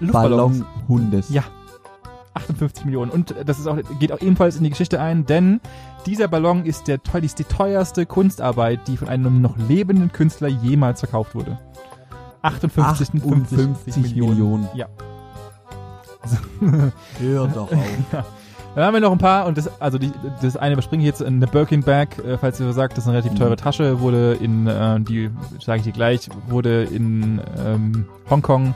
[0.00, 1.28] Ballonhundes.
[1.30, 1.44] Ja.
[2.34, 3.10] 58 Millionen.
[3.10, 5.60] Und das ist auch, geht auch ebenfalls in die Geschichte ein, denn
[6.06, 11.00] dieser Ballon ist, der, ist die teuerste Kunstarbeit, die von einem noch lebenden Künstler jemals
[11.00, 11.58] verkauft wurde.
[12.42, 14.68] 58, 58 Millionen.
[14.74, 14.86] Ja.
[17.20, 17.70] Hör doch auf.
[18.74, 20.12] Dann haben wir noch ein paar und das, also die,
[20.42, 23.18] das eine überspringe ich jetzt eine Birkin Bag, äh, falls ihr sagt, das ist eine
[23.18, 23.56] relativ teure Mhm.
[23.56, 25.30] Tasche, wurde in, äh, die
[25.64, 28.74] sage ich dir gleich, wurde in ähm, Hongkong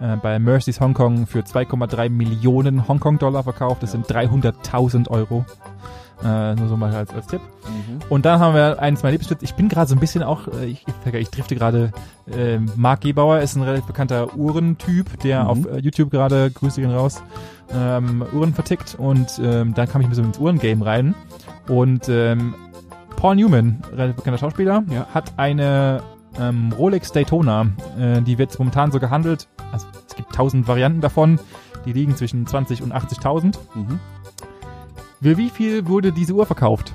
[0.00, 3.82] äh, bei Mercy's Hongkong für 2,3 Millionen Hongkong-Dollar verkauft.
[3.82, 4.00] Das Ja.
[4.00, 5.44] sind 300.000 Euro.
[6.22, 7.40] Äh, nur so mal als, als Tipp.
[7.66, 8.00] Mhm.
[8.10, 9.42] Und dann haben wir eins meiner Lieblingsstücke.
[9.44, 11.92] Ich bin gerade so ein bisschen auch, äh, ich, ich, ich drifte gerade,
[12.30, 15.48] äh, Marc Gebauer ist ein relativ bekannter Uhrentyp, der Mhm.
[15.48, 17.22] auf äh, YouTube gerade, Grüße gehen raus,
[17.74, 21.14] ähm, Uhren vertickt und ähm, da kam ich ein bisschen ins Uhrengame rein.
[21.68, 22.54] Und ähm,
[23.16, 25.06] Paul Newman, relativ bekannter Schauspieler, Ja.
[25.14, 26.02] hat eine
[26.38, 27.66] ähm, Rolex Daytona,
[27.98, 31.40] äh, die wird momentan so gehandelt, also es gibt tausend Varianten davon,
[31.86, 33.56] die liegen zwischen 20 und 80.000.
[33.74, 33.98] Mhm.
[35.22, 36.92] Für wie viel wurde diese Uhr verkauft?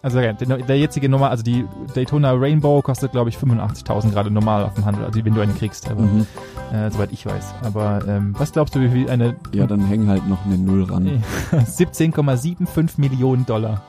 [0.00, 4.64] Also der, der jetzige Nummer, also die Daytona Rainbow kostet glaube ich 85.000 gerade normal
[4.64, 6.26] auf dem Handel, also wenn du eine kriegst, aber Mhm.
[6.72, 7.54] äh, soweit ich weiß.
[7.64, 10.84] Aber ähm, was glaubst du, wie viel eine Ja, dann häng halt noch eine Null
[10.84, 11.22] ran.
[11.52, 13.82] 17,75 Millionen Dollar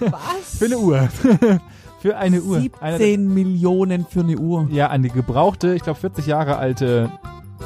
[0.00, 0.58] Was?
[0.58, 1.08] für eine Uhr?
[2.00, 2.62] für eine Uhr.
[2.80, 4.68] Eine, 17 Millionen für eine Uhr.
[4.70, 7.10] ja, eine gebrauchte, ich glaube 40 Jahre alte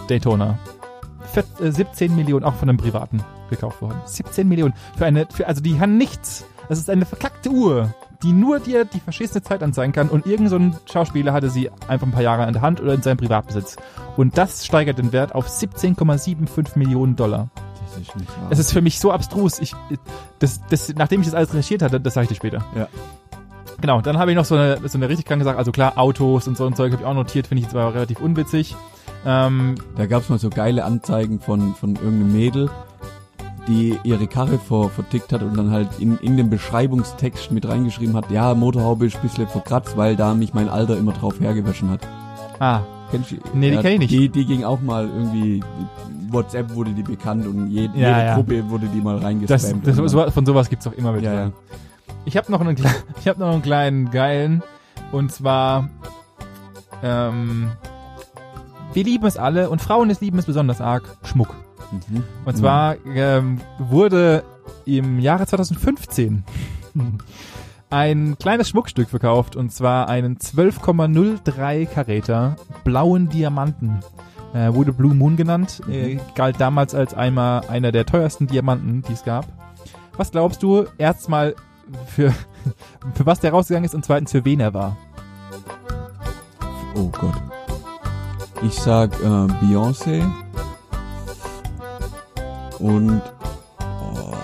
[0.09, 0.59] Daytona.
[1.43, 4.01] Vier- äh, 17 Millionen, auch von einem Privaten gekauft worden.
[4.05, 4.75] 17 Millionen.
[4.97, 6.45] Für eine, für, also die haben nichts.
[6.69, 10.51] Das ist eine verkackte Uhr, die nur dir die verschissene Zeit anzeigen kann und irgend
[10.51, 13.17] so ein Schauspieler hatte sie einfach ein paar Jahre in der Hand oder in seinem
[13.17, 13.77] Privatbesitz.
[14.17, 17.49] Und das steigert den Wert auf 17,75 Millionen Dollar.
[17.95, 18.13] Das ist.
[18.51, 19.61] Es ist für mich so abstrus.
[19.61, 19.75] Ich,
[20.41, 22.65] das, das, nachdem ich das alles recherchiert hatte, das sage ich dir später.
[22.77, 22.89] Ja.
[23.81, 25.57] Genau, dann habe ich noch so eine, so eine richtig kranke Sache.
[25.57, 28.21] Also klar, Autos und so ein Zeug habe ich auch notiert, finde ich zwar relativ
[28.21, 28.77] unwitzig.
[29.27, 32.71] Ähm, Da gab's mal so geile Anzeigen von, von irgendeinem Mädel,
[33.67, 38.17] die ihre Karre vor, vertickt hat und dann halt in, in den Beschreibungstext mit reingeschrieben
[38.17, 41.91] hat, ja, Motorhaube ist ein bisschen verkratzt, weil da mich mein Alter immer drauf hergewaschen
[41.91, 42.01] hat.
[42.61, 43.37] ah, Kennst du?
[43.55, 44.11] Nee, die kenn ich nicht.
[44.11, 45.63] Die, die ging auch mal irgendwie,
[46.31, 48.35] WhatsApp wurde die bekannt und je, jede ja.
[48.35, 49.87] Gruppe wurde die mal das, reingespammt.
[49.87, 51.33] das, so, von sowas gibt's auch immer wieder.
[51.33, 51.51] ja, ja.
[52.27, 54.63] Ich habe noch einen, kle- ich habe noch einen kleinen geilen
[55.13, 55.89] und zwar
[57.03, 57.71] ähm,
[58.93, 61.55] wir lieben es alle und Frauen es lieben es besonders arg Schmuck.
[61.91, 62.25] Mhm.
[62.45, 64.45] Und zwar ähm, wurde
[64.85, 66.45] im Jahre 2015
[67.91, 74.01] ein kleines Schmuckstück verkauft und zwar einen 12,03 Karäter blauen Diamanten.
[74.55, 79.13] Äh, wurde Blue Moon genannt, äh, galt damals als einmal einer der teuersten Diamanten, die
[79.13, 79.47] es gab.
[80.17, 81.55] Was glaubst du erstmal
[82.07, 82.33] für,
[83.15, 84.97] für was der rausgegangen ist und zweitens für wen er war?
[86.95, 87.35] Oh Gott.
[88.63, 90.29] Ich sag äh, Beyoncé
[92.79, 93.23] und
[93.81, 94.35] oh,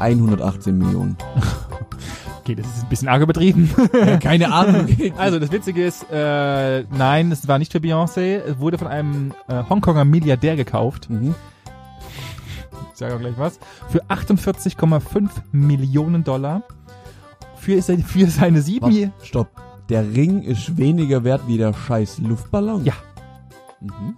[0.00, 1.16] ...118 Millionen.
[2.40, 3.68] Okay, das ist ein bisschen arg übertrieben.
[3.92, 4.86] Ja, keine Ahnung.
[5.18, 8.38] Also das Witzige ist, äh, nein, es war nicht für Beyoncé.
[8.38, 11.10] Es wurde von einem äh, Hongkonger Milliardär gekauft.
[11.10, 11.34] mhm.
[12.90, 13.58] Ich sage auch gleich was.
[13.90, 16.62] Für 48,5 Millionen Dollar.
[17.68, 18.86] Für, se- für seine sieben...
[18.86, 19.50] Warte, stopp.
[19.90, 22.82] Der Ring ist weniger wert wie der scheiß Luftballon?
[22.82, 22.94] Ja.
[23.82, 24.16] Mhm.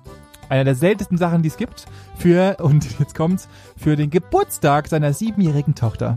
[0.48, 1.86] Einer der seltensten Sachen, die es gibt.
[2.16, 6.14] Für, und jetzt kommt's, für den Geburtstag seiner siebenjährigen Tochter.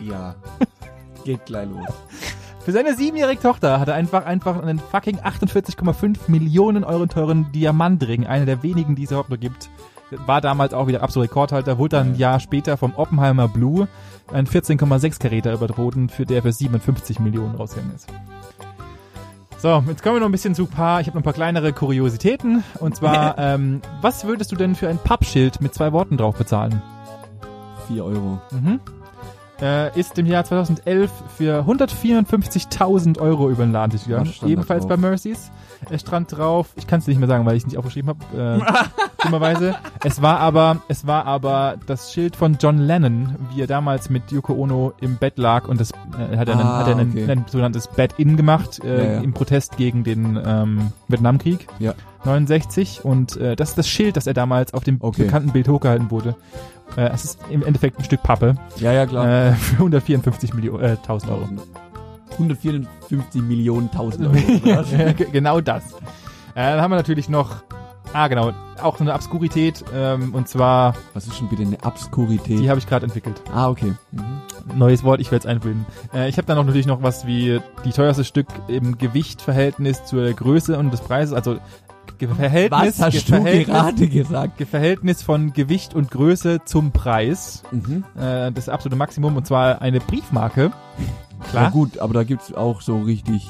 [0.00, 0.36] Ja.
[1.24, 1.88] Geht gleich los.
[2.64, 8.28] Für seine siebenjährige Tochter hat er einfach, einfach einen fucking 48,5 Millionen Euro teuren Diamantring,
[8.28, 9.70] einer der wenigen, die es überhaupt nur gibt.
[10.26, 13.88] War damals auch wieder absolut Rekordhalter, wurde dann ein Jahr später vom Oppenheimer Blue
[14.32, 18.08] ein 14,6 Karäter übertroten, für der für 57 Millionen rausgegangen ist.
[19.58, 21.72] So, jetzt kommen wir noch ein bisschen zu paar, ich habe noch ein paar kleinere
[21.72, 22.64] Kuriositäten.
[22.78, 26.80] Und zwar, ähm, was würdest du denn für ein Pappschild mit zwei Worten drauf bezahlen?
[27.88, 28.40] 4 Euro.
[28.50, 28.80] Mhm.
[29.60, 34.32] Äh, ist im Jahr 2011 für 154.000 Euro über den Laden gegangen.
[34.46, 35.02] Ebenfalls bei drauf?
[35.02, 35.50] Mercy's.
[35.90, 38.62] Es stand drauf, ich kann es nicht mehr sagen, weil ich es nicht aufgeschrieben habe,
[38.62, 39.74] äh, dummerweise.
[40.04, 44.30] Es war aber, es war aber das Schild von John Lennon, wie er damals mit
[44.32, 47.10] Yoko Ono im Bett lag und das äh, hat er, einen, Ah, hat er einen,
[47.12, 47.30] okay.
[47.30, 49.20] ein sogenanntes Bed-In gemacht, äh, Ja, ja.
[49.20, 51.66] im Protest gegen den ähm, Vietnamkrieg.
[51.78, 51.94] Ja.
[52.24, 55.24] 69 und äh, das ist das Schild, das er damals auf dem Okay.
[55.24, 56.34] bekannten Bild hochgehalten wurde.
[56.96, 59.26] Äh, es ist im Endeffekt ein Stück Pappe Ja, ja, klar.
[59.26, 61.48] äh, für 154 Millionen, äh, 1000 Euro.
[62.32, 64.36] 154 Millionen tausend Euro.
[64.64, 64.92] oder was?
[64.92, 65.92] Ja, ge- genau das.
[66.54, 67.56] Äh, dann haben wir natürlich noch
[68.12, 68.52] Ah, genau.
[68.82, 69.84] Auch so eine Obskurität.
[69.94, 72.58] Ähm, und zwar, Was ist schon bitte eine Obskurität?
[72.58, 73.40] die habe ich gerade entwickelt.
[73.54, 73.92] ah, okay.
[74.12, 74.78] Mhm.
[74.78, 75.86] Neues Wort, ich werde es einbilden.
[76.14, 80.32] Äh, ich habe dann auch natürlich noch was wie die teuerste Stück im Gewichtverhältnis zur
[80.32, 81.34] Größe und des Preises.
[81.34, 81.58] Also
[82.18, 84.58] Verhältnis, Was hast Ge du Verhältnis, gerade gesagt?
[84.58, 87.62] Ge Verhältnis von Gewicht und Größe zum Preis.
[87.70, 88.04] Mhm.
[88.20, 89.36] Äh, das absolute Maximum.
[89.36, 90.70] Und zwar eine Briefmarke.
[91.50, 91.64] Klar.
[91.64, 93.48] Ja gut, aber da gibt's auch so richtig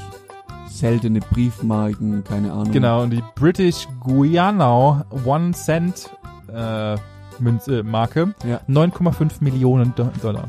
[0.80, 2.72] seltene Briefmarken, keine Ahnung.
[2.72, 6.10] Genau, und die British Guiana One Cent
[6.52, 6.96] äh,
[7.38, 8.34] Münze, Marke.
[8.46, 8.60] Ja.
[8.68, 10.48] 9,5 Millionen Do Dollar.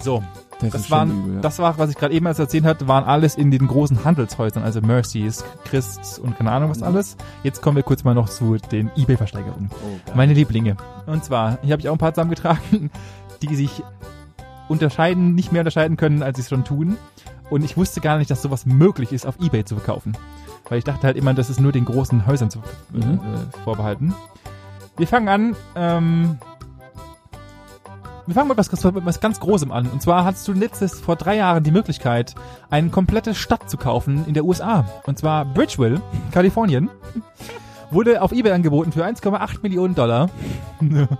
[0.00, 0.22] So,
[0.60, 1.40] Das, das waren, übel, ja.
[1.40, 4.62] das war, was ich gerade eben als erzählt hatte, waren alles in den großen Handelshäusern,
[4.62, 6.84] also Mercy's, Christs und keine Ahnung was Mhm.
[6.84, 7.16] alles.
[7.44, 9.70] Jetzt kommen wir kurz mal noch zu den Ebay-Versteigerungen.
[9.72, 10.12] oh.
[10.14, 10.76] Meine Lieblinge.
[11.06, 12.90] Und zwar, hier habe ich auch ein paar zusammengetragen,
[13.42, 13.82] die sich
[14.72, 16.96] unterscheiden, nicht mehr unterscheiden können, als sie es schon tun.
[17.50, 20.16] Und ich wusste gar nicht, dass sowas möglich ist, auf Ebay zu verkaufen.
[20.68, 22.60] Weil ich dachte halt immer, das ist nur den großen Häusern zu,
[22.92, 23.02] Mhm.
[23.02, 23.18] äh, äh,
[23.64, 24.14] vorbehalten.
[24.96, 26.38] Wir fangen an, ähm,
[28.26, 29.86] wir fangen mit was, mit was ganz Großem an.
[29.88, 32.34] Und zwar hattest du letztes, vor drei Jahren die Möglichkeit,
[32.70, 34.84] eine komplette Stadt zu kaufen in der USA.
[35.06, 36.88] Und zwar Bridgeville, Kalifornien.
[37.90, 40.30] Wurde auf Ebay angeboten für 1,8 Millionen Dollar.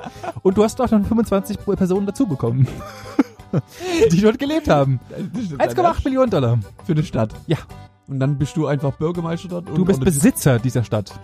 [0.43, 2.67] Und du hast dort noch 25 Personen dazu bekommen.
[4.11, 5.01] Die dort gelebt haben.
[5.33, 6.59] Das ist 1,8 Millionen Dollar.
[6.85, 7.33] für eine Stadt.
[7.47, 7.59] Ja.
[8.09, 9.69] Und dann bist du einfach Bürgermeister dort.
[9.69, 11.13] Du bist Besitzer dieser Stadt.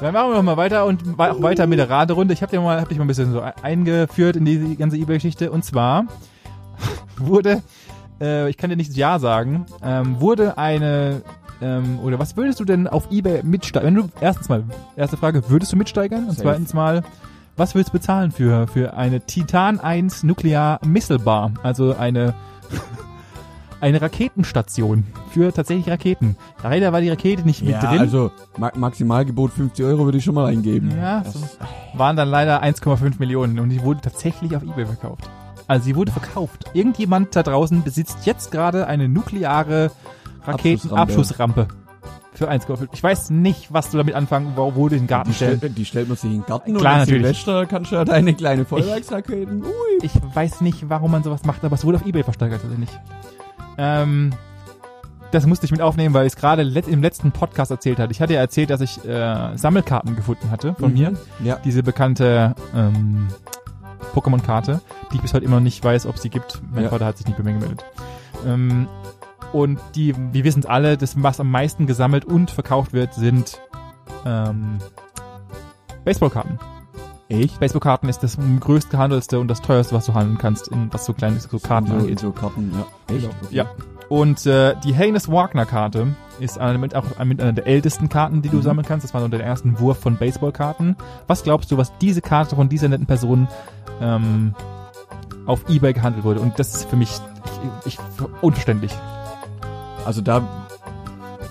[0.00, 2.32] Dann machen wir noch mal weiter und auch weiter mit der Raderunde.
[2.32, 5.50] Ich habe dir mal, hab dich mal ein bisschen so eingeführt in die ganze eBay-Geschichte.
[5.50, 6.04] Und zwar
[7.16, 7.62] wurde,
[8.20, 11.22] äh, ich kann dir nicht das Ja sagen, ähm, wurde eine,
[11.60, 13.96] ähm, oder was würdest du denn auf eBay mitsteigern?
[13.96, 14.62] Wenn du, erstens mal,
[14.94, 16.24] erste Frage, würdest du mitsteigern?
[16.26, 16.42] Und Safe.
[16.42, 17.02] zweitens mal,
[17.58, 21.52] was würdest du bezahlen für, für eine Titan 1 Nuklear Missile Bar?
[21.62, 22.34] Also eine,
[23.80, 26.36] eine Raketenstation für tatsächlich Raketen.
[26.62, 28.00] Leider war die Rakete nicht mit ja, drin.
[28.00, 30.92] also Ma Maximalgebot 50 Euro würde ich schon mal eingeben.
[30.96, 31.40] Ja, Das- so.
[31.94, 35.28] waren dann leider 1,5 Millionen und die wurde tatsächlich auf Ebay verkauft.
[35.66, 36.64] Also sie wurde verkauft.
[36.72, 39.90] Irgendjemand da draußen besitzt jetzt gerade eine nukleare
[40.46, 41.68] Raketenabschussrampe
[42.38, 42.88] für 1,5.
[42.92, 45.76] Ich weiß nicht, was du damit anfangen, wo, wo du den Garten die, stell, stellst.
[45.78, 47.22] die stellt man sich in den Garten Klar, und natürlich.
[47.22, 49.62] Silvester kannst du ja deine kleine Feuerwerksraketen.
[49.64, 49.70] Ui.
[50.02, 52.90] Ich weiß nicht, warum man sowas macht, aber es wurde auf Ebay versteigert tatsächlich.
[53.76, 54.30] Ähm,
[55.30, 58.12] das musste ich mit aufnehmen, weil ich es gerade let im letzten Podcast erzählt hatte.
[58.12, 60.98] Ich hatte ja erzählt, dass ich äh, Sammelkarten gefunden hatte von Mhm.
[60.98, 61.12] mir.
[61.44, 61.56] Ja.
[61.64, 63.28] diese bekannte ähm,
[64.14, 64.80] Pokémon-Karte,
[65.12, 66.62] die ich bis heute immer noch nicht weiß, ob sie gibt.
[66.72, 66.88] Mein Ja.
[66.90, 67.84] Vater hat sich nicht bei mir gemeldet.
[68.46, 68.88] Ähm,
[69.52, 73.60] und die, wir wissen es alle, das, was am meisten gesammelt und verkauft wird, sind
[74.26, 74.78] ähm,
[76.04, 76.58] Baseballkarten.
[77.28, 77.60] Echt?
[77.60, 81.12] Baseballkarten ist das größte gehandelste und das teuerste, was du handeln kannst, in was so
[81.12, 82.18] kleine so Karten so, angeht.
[82.20, 83.14] so Karten, ja.
[83.14, 83.26] Echt?
[83.26, 83.34] Okay.
[83.50, 83.66] Ja.
[84.08, 88.40] Und äh, die Haynes Wagner Karte ist eine, mit, auch mit einer der ältesten Karten,
[88.40, 88.62] die du Mhm.
[88.62, 89.04] sammeln kannst.
[89.04, 90.96] Das war so der ersten Wurf von Baseballkarten.
[91.26, 93.48] Was glaubst du, was diese Karte von dieser netten Person
[94.00, 94.54] ähm,
[95.44, 96.40] auf eBay gehandelt wurde?
[96.40, 97.10] Und das ist für mich
[97.84, 97.98] ich, ich,
[98.40, 98.92] unverständlich.
[100.08, 100.40] Also da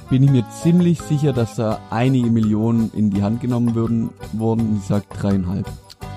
[0.09, 4.79] bin ich mir ziemlich sicher, dass da einige Millionen in die Hand genommen würden, wurden.
[4.81, 5.67] Ich sag dreieinhalb.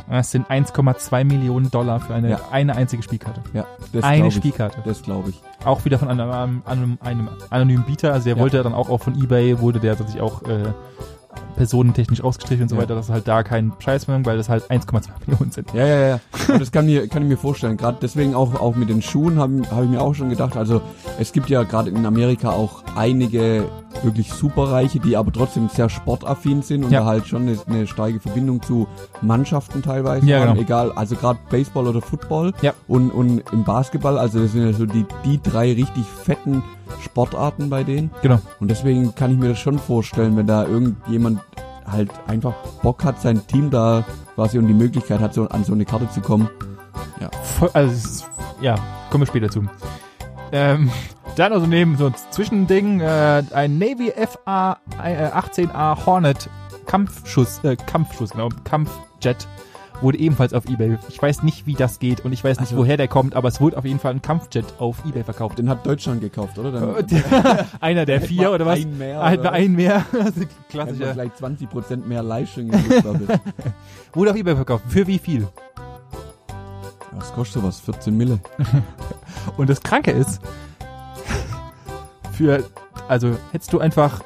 [0.08, 2.40] Das sind 1,2 Millionen Dollar für eine, Ja.
[2.50, 3.42] eine einzige Spielkarte.
[3.52, 4.30] Ja, das eine.
[4.30, 4.78] Spielkarte.
[4.86, 5.42] Das glaube ich.
[5.66, 8.14] Auch wieder von einem, einem, einem, einem anonymen Bieter.
[8.14, 8.42] Also der Ja.
[8.42, 10.72] wollte dann auch, auch von eBay, wurde der tatsächlich auch äh,
[11.56, 12.82] personentechnisch ausgestrichen und so Ja.
[12.82, 15.72] weiter, dass es halt da keinen Preis mehr, weil das halt 1,2 Millionen sind.
[15.74, 16.20] Ja, ja, ja.
[16.58, 17.76] Das kann, mir, kann ich mir vorstellen.
[17.76, 20.56] Gerade deswegen auch, auch mit den Schuhen habe hab ich mir auch schon gedacht.
[20.56, 20.80] Also
[21.18, 23.64] es gibt ja gerade in Amerika auch einige
[24.02, 27.00] wirklich superreiche, die aber trotzdem sehr sportaffin sind und Ja.
[27.00, 28.86] da halt schon eine, eine starke Verbindung zu
[29.20, 30.50] Mannschaften teilweise Ja, haben.
[30.54, 30.60] genau.
[30.60, 32.72] Egal, also gerade Baseball oder Football Ja.
[32.88, 34.18] und, und im Basketball.
[34.18, 36.62] Also das sind ja so die, die drei richtig fetten
[37.02, 38.10] Sportarten bei denen.
[38.22, 38.38] Genau.
[38.60, 41.40] Und deswegen kann ich mir das schon vorstellen, wenn da irgendjemand
[41.86, 44.04] halt einfach Bock hat, sein Team da
[44.36, 46.48] quasi und die Möglichkeit hat, so an so eine Karte zu kommen.
[47.42, 48.24] Voll, also
[48.62, 48.76] ja,
[49.10, 49.64] kommen wir später zu.
[50.52, 50.90] Ähm,
[51.36, 56.48] dann also neben so ein Zwischending äh, ein Navy FA äh, 18A Hornet
[56.86, 59.46] Kampfschuss, äh, Kampfschuss, genau, Kampfjet
[60.00, 60.96] wurde ebenfalls auf Ebay.
[61.10, 63.48] Ich weiß nicht, wie das geht und ich weiß nicht, Also- woher der kommt, aber
[63.48, 65.58] es wurde auf jeden Fall ein Kampfjet auf Ebay verkauft.
[65.58, 66.98] Den hat Deutschland gekauft, oder?
[66.98, 67.04] Äh,
[67.80, 68.78] Einer der vier oder was?
[68.80, 69.20] Ein mehr.
[69.20, 70.04] Bei ein mehr.
[70.70, 71.12] Klassischer.
[71.12, 72.70] vielleicht 20% mehr Leistung.
[74.14, 74.84] Wurde auf Ebay verkauft.
[74.88, 75.46] Für wie viel?
[77.12, 77.80] Was kostet sowas?
[77.80, 78.40] 14 Mille.
[79.56, 80.40] Und das Kranke ist,
[82.32, 82.64] für,
[83.08, 84.22] also hättest du einfach,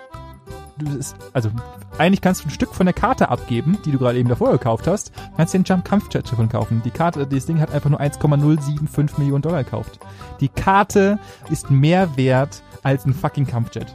[0.79, 1.51] du ist, also
[1.99, 4.87] eigentlich kannst du ein Stück von der Karte abgeben, die du gerade eben davor gekauft
[4.87, 6.83] hast, kannst den Jump Kampfjet davon kaufen.
[6.85, 9.99] Die Karte, das Ding hat einfach nur 1,075 Millionen Dollar gekauft.
[10.41, 11.19] Die Karte
[11.51, 13.95] ist mehr wert als ein fucking Kampfjet.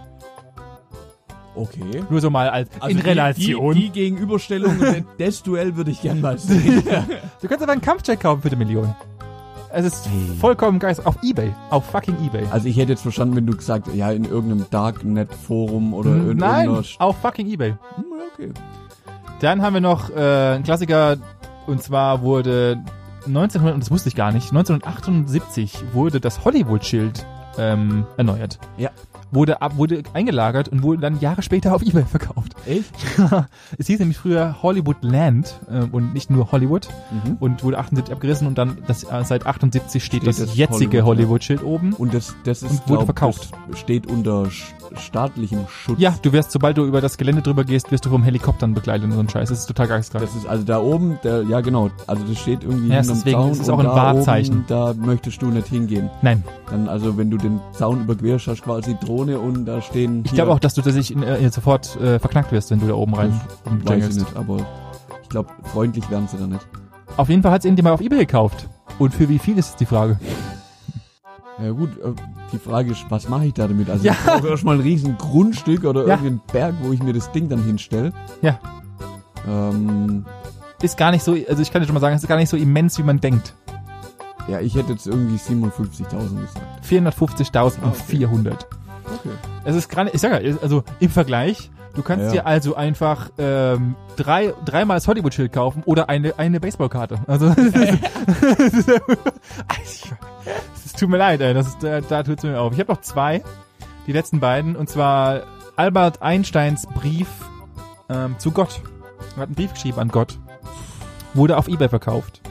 [1.62, 2.04] Okay.
[2.10, 3.74] Nur so mal als in die- Relation.
[3.76, 4.78] Die, die Gegenüberstellung,
[5.18, 6.84] das Duell würde ich gern mal sehen.
[7.42, 8.94] du kannst aber einen Kampfjet kaufen für eine Million.
[9.72, 12.44] Es ist vollkommen geist auf Ebay, auf fucking Ebay.
[12.50, 16.66] Also ich hätte jetzt verstanden, wenn du gesagt, ja, in irgendeinem Darknet-Forum oder in Nein,
[16.70, 16.84] irgendeiner...
[16.98, 17.76] Auf fucking Ebay.
[17.96, 18.52] Hm, ja, okay.
[19.42, 20.16] Dann haben wir noch äh,
[20.56, 21.18] einen Klassiker
[21.68, 22.84] und zwar wurde
[23.28, 24.50] 1900 und das wusste ich gar nicht.
[24.50, 27.26] 1978 wurde das Hollywood-Schild
[27.60, 28.58] ähm, erneuert.
[28.78, 28.90] Ja.
[29.32, 32.56] Wurde ab, wurde eingelagert und wurde dann Jahre später auf eBay verkauft.
[32.66, 32.92] Echt?
[33.78, 37.38] es hieß nämlich früher Hollywood Land äh, und nicht nur Hollywood Mhm.
[37.40, 41.04] und wurde 78 abgerissen und dann das, äh, seit 78 steht, Steht das, das jetzige
[41.04, 41.94] Hollywood, Hollywood-Schild oben.
[41.94, 43.50] Und das, das ist, wurde glaub, verkauft.
[43.76, 44.48] Steht unter
[44.98, 46.00] staatlichem Schutz.
[46.00, 49.06] Ja, du wirst, sobald du über das Gelände drüber gehst, wirst du vom Helikoptern begleitet
[49.06, 49.50] und so ein Scheiß.
[49.50, 50.26] Das ist total geisteskrank.
[50.26, 53.38] Das ist also da oben, der, ja genau, also das steht irgendwie Ja, hinterm deswegen
[53.40, 54.56] Zaun ist auch ein da Wahrzeichen.
[54.56, 56.10] Oben, da möchtest du nicht hingehen.
[56.22, 60.24] Nein, Dann also, wenn du den Zaun überquerst, hast du quasi Drohne und da stehen.
[60.26, 63.14] ich glaube auch, dass du tatsächlich äh, sofort äh, verknackt wirst, wenn du da oben
[63.14, 63.40] rein
[63.86, 64.58] Weiß ich nicht, aber
[65.24, 66.66] ich glaube, freundlich werden sie da nicht.
[67.18, 68.68] Auf jeden Fall hat es irgendjemand auf Ebay gekauft.
[68.98, 70.20] Und für wie viel ist die Frage?
[71.62, 72.12] Ja gut, äh,
[72.54, 73.90] die Frage ist, was mache ich da damit?
[73.90, 74.14] Also Ja.
[74.14, 76.16] ich brauche erstmal ein riesen Grundstück oder Ja.
[76.16, 78.14] irgendeinen Berg, wo ich mir das Ding dann hinstelle.
[78.42, 78.60] Ja.
[79.48, 80.26] Ähm,
[80.82, 82.50] Ist gar nicht so, also ich kann dir schon mal sagen, es ist gar nicht
[82.50, 83.54] so immens, wie man denkt.
[84.48, 86.86] ja, ich hätte jetzt irgendwie 57.000 gesagt.
[86.86, 88.52] 450.400.
[88.52, 88.66] Okay.
[89.66, 92.32] Es ist gerade, ich sag ja, also im Vergleich, du kannst Ja.
[92.42, 97.20] dir also einfach ähm, drei, dreimal das Hollywood-Schild kaufen oder eine, eine Baseballkarte.
[97.28, 97.48] Also,
[100.86, 102.74] es tut mir leid, ey, das ist, da, da tut's mir auf.
[102.74, 103.44] Ich habe noch zwei,
[104.08, 105.42] die letzten beiden, und zwar
[105.76, 107.28] Albert Einsteins Brief
[108.10, 108.82] ähm, zu Gott.
[109.36, 110.38] Er hat einen Brief geschrieben an Gott.
[111.34, 112.42] Wurde auf Ebay verkauft.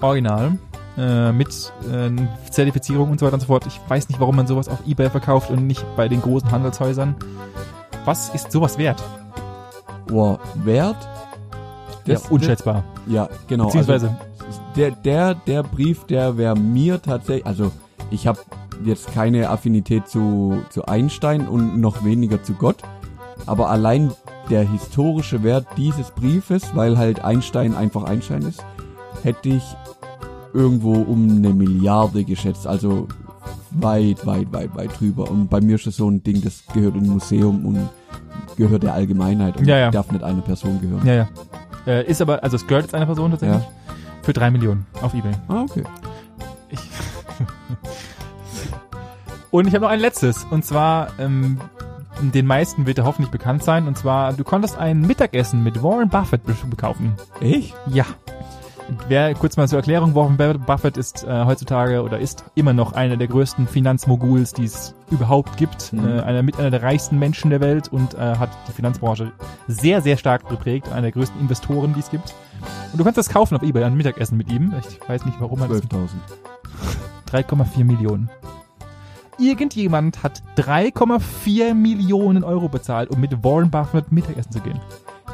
[0.00, 0.58] Original.
[0.96, 1.48] Äh, mit
[1.90, 2.10] äh,
[2.50, 3.66] Zertifizierung und so weiter und so fort.
[3.66, 7.16] Ich weiß nicht, warum man sowas auf Ebay verkauft und nicht bei den großen Handelshäusern.
[8.04, 9.02] Was ist sowas wert?
[10.06, 10.96] Boah, Wert?
[12.06, 12.84] ja, unschätzbar.
[13.06, 13.64] Ja, genau.
[13.64, 17.72] Beziehungsweise, Also, der, der, der Brief, der wäre mir tatsächlich, also
[18.10, 18.38] ich habe
[18.84, 22.76] jetzt keine Affinität zu, zu Einstein und noch weniger zu Gott,
[23.46, 24.12] aber allein
[24.50, 28.64] der historische Wert dieses Briefes, weil halt Einstein einfach Einstein ist,
[29.22, 29.64] hätte ich
[30.54, 33.06] irgendwo um eine Milliarde geschätzt, also
[33.72, 35.30] weit, weit, weit, weit drüber.
[35.30, 37.88] Und bei mir ist das so ein Ding, das gehört in ein Museum und
[38.56, 39.90] gehört der Allgemeinheit und Ja, ja.
[39.90, 41.04] darf nicht einer Person gehören.
[41.06, 41.28] ja, ja.
[41.86, 43.60] Äh, ist aber, also es gehört jetzt einer Person tatsächlich.
[43.62, 43.68] Ja.
[44.22, 45.32] Für drei Millionen auf Ebay.
[45.48, 45.82] Ah, okay.
[46.70, 46.80] Ich
[49.50, 50.44] und ich habe noch ein letztes.
[50.50, 51.58] Und zwar, ähm,
[52.22, 53.86] den meisten wird er hoffentlich bekannt sein.
[53.86, 57.12] Und zwar, du konntest ein Mittagessen mit Warren Buffett be- kaufen.
[57.40, 57.74] Echt?
[57.88, 58.04] Ja.
[59.08, 63.16] Wer kurz mal zur Erklärung, Warren Buffett ist äh, heutzutage oder ist immer noch einer
[63.16, 65.92] der größten Finanzmoguls, die es überhaupt gibt.
[65.92, 66.06] Mhm.
[66.06, 69.32] Äh, einer mit einer der reichsten Menschen der Welt und äh, hat die Finanzbranche
[69.68, 70.88] sehr, sehr stark geprägt.
[70.90, 72.34] Einer der größten Investoren, die es gibt.
[72.92, 74.74] Und du kannst das kaufen auf Ebay, ein Mittagessen mit ihm.
[74.78, 76.08] Ich weiß nicht, warum man das 12.000.
[77.30, 78.30] 3,4 Millionen.
[79.38, 84.80] Irgendjemand hat 3,4 Millionen Euro bezahlt, um mit Warren Buffett Mittagessen zu gehen.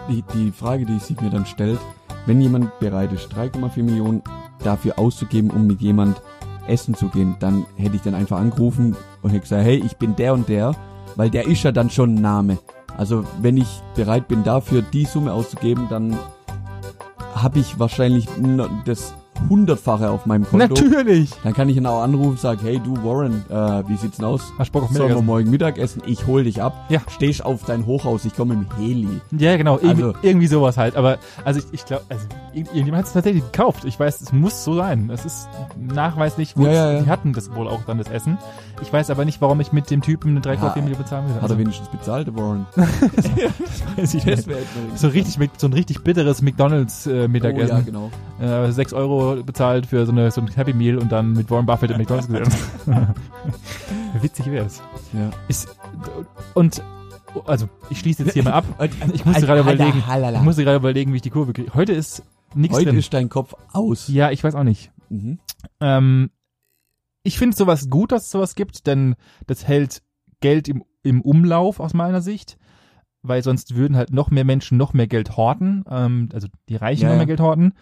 [0.09, 1.79] Die, die Frage, die sich mir dann stellt,
[2.27, 4.23] wenn jemand bereit ist, 3,4 Millionen
[4.63, 6.21] dafür auszugeben, um mit jemand
[6.67, 10.17] essen zu gehen, dann hätte ich dann einfach angerufen und hätte gesagt, hey, ich bin
[10.17, 10.75] der und der,
[11.17, 12.59] weil der ist ja dann schon ein Name.
[12.97, 16.19] Also wenn ich bereit bin, dafür die Summe auszugeben, dann
[17.35, 18.29] habe ich wahrscheinlich
[18.85, 19.15] das
[19.49, 20.67] hundertfache auf meinem Konto.
[20.75, 21.31] Natürlich!
[21.43, 24.27] Dann kann ich ihn auch anrufen und sagen, hey du Warren, äh, wie sieht's denn
[24.27, 24.43] aus?
[24.59, 25.27] Hast Bock auf Sollen wir Mittagessen?
[25.27, 26.03] morgen Mittagessen?
[26.07, 26.87] Ich hol dich ab.
[26.89, 27.01] Ja.
[27.09, 29.21] Stehst auf dein Hochhaus, ich komme im Heli.
[29.37, 30.97] Ja, genau, irgendwie, Also- irgendwie sowas halt.
[30.97, 33.85] Aber also ich, ich glaube, also irgendjemand hat es tatsächlich gekauft.
[33.85, 35.11] Ich weiß, es muss so sein.
[35.11, 37.03] Es ist nachweislich, wo Ja, ja, ja.
[37.03, 38.39] die hatten das wohl auch dann das Essen.
[38.83, 41.35] Ich weiß aber nicht, warum ich mit dem Typen eine 3,4 Ja, Millionen bezahlen will.
[41.37, 42.67] Hat Also, er wenigstens bezahlt, Warren?
[43.97, 44.47] weiß ich nicht.
[44.47, 48.11] wäre jetzt So richtig, so ein richtig bitteres McDonalds äh, Oh, ja, genau.
[48.41, 51.67] äh, 6 Euro bezahlt für so, eine, so ein Happy Meal und dann mit Warren
[51.67, 52.59] Buffett im McDonalds gesessen.
[54.21, 54.83] Witzig wär's.
[55.13, 55.31] Ja.
[55.49, 55.69] Ist,
[56.55, 56.83] und,
[57.47, 58.65] also, ich schließe jetzt hier mal ab.
[59.15, 60.03] Ich musste gerade überlegen,
[60.35, 61.73] ich musste gerade überlegen, wie ich die Kurve kriege.
[61.75, 62.23] Heute ist
[62.55, 62.99] nichts Heute drin.
[62.99, 64.09] ist dein Kopf aus.
[64.09, 64.91] ja, ich weiß auch nicht.
[65.09, 65.39] Mhm.
[65.81, 66.31] Ähm,
[67.23, 69.15] ich finde sowas gut, dass es sowas gibt, denn
[69.47, 70.03] das hält
[70.41, 72.57] Geld im, im Umlauf aus meiner Sicht,
[73.23, 77.03] weil sonst würden halt noch mehr Menschen noch mehr Geld horten, ähm, also die Reichen
[77.03, 77.27] Ja, noch mehr ja.
[77.27, 77.75] Geld horten.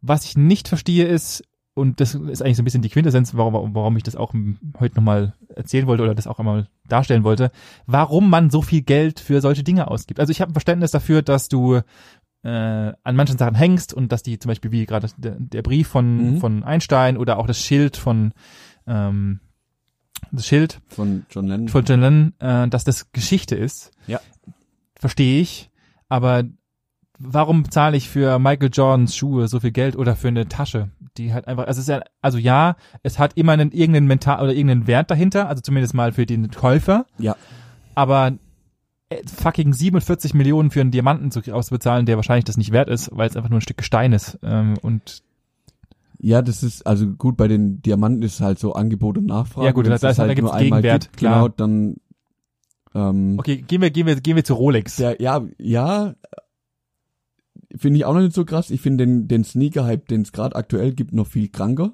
[0.00, 3.74] Was ich nicht verstehe ist, und das ist eigentlich so ein bisschen die Quintessenz, warum,
[3.74, 4.34] warum ich das auch
[4.78, 7.50] heute nochmal erzählen wollte oder das auch einmal darstellen wollte,
[7.86, 10.20] warum man so viel Geld für solche Dinge ausgibt.
[10.20, 11.80] Also ich habe ein Verständnis dafür, dass du
[12.44, 12.48] äh,
[13.02, 16.34] an manchen Sachen hängst und dass die zum Beispiel wie gerade der, der Brief von,
[16.34, 16.40] Mhm.
[16.40, 18.32] von Einstein oder auch das Schild von
[18.86, 19.40] ähm,
[20.30, 21.68] das Schild Von John Lennon.
[21.68, 23.90] von John Lennon, äh, dass das Geschichte ist.
[24.06, 24.20] Ja.
[24.96, 25.70] Verstehe ich.
[26.08, 26.44] Aber
[27.18, 31.32] warum zahle ich für Michael Jordans Schuhe so viel Geld oder für eine Tasche, die
[31.32, 34.52] halt einfach, also es ist ja, also ja, es hat immer einen irgendeinen mental oder
[34.52, 37.06] irgendeinen Wert dahinter, also zumindest mal für den Käufer.
[37.18, 37.36] Ja.
[37.94, 38.32] Aber
[39.26, 43.28] fucking 47 Millionen für einen Diamanten zu auszubezahlen, der wahrscheinlich das nicht wert ist, weil
[43.28, 44.38] es einfach nur ein Stück Gestein ist.
[44.42, 45.22] Ähm, und
[46.18, 49.66] Ja, das ist, also gut, bei den Diamanten ist halt so Angebot und Nachfrage.
[49.66, 51.34] Ja, gut, Wenn's da- das da gibt's nur einmal Gegenwert, gibt, klar.
[51.34, 51.96] Genau, dann,
[52.94, 54.96] ähm, okay, gehen wir, gehen wir, gehen wir zu Rolex.
[54.96, 56.14] der, ja, ja,
[57.74, 58.70] finde ich auch noch nicht so krass.
[58.70, 61.92] Ich finde den, den Sneaker-Hype, den es gerade aktuell gibt, noch viel kranker.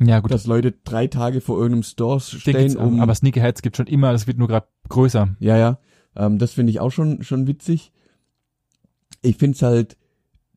[0.00, 0.30] ja, gut.
[0.30, 4.26] Dass Leute drei Tage vor irgendeinem Store stehen, um, aber Sneakerheads gibt schon immer, das
[4.26, 5.36] wird nur gerade größer.
[5.38, 5.78] Ja, ja.
[6.18, 7.92] Ähm, das finde ich auch schon, schon witzig.
[9.22, 9.96] Ich finde es halt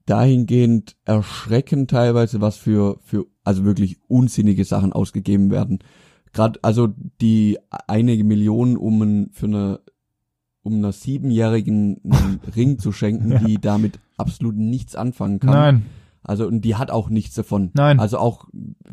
[0.05, 5.79] dahingehend erschreckend teilweise, was für, für, also wirklich unsinnige Sachen ausgegeben werden.
[6.33, 6.89] Gerade, also
[7.21, 7.57] die
[7.87, 9.79] einige Millionen, um ein, für eine,
[10.63, 13.39] um einer Siebenjährigen einen Ring zu schenken, Ja.
[13.39, 15.51] die damit absolut nichts anfangen kann.
[15.51, 15.85] Nein,
[16.23, 17.71] Also, und die hat auch nichts davon.
[17.73, 17.99] Nein.
[17.99, 18.47] Also auch,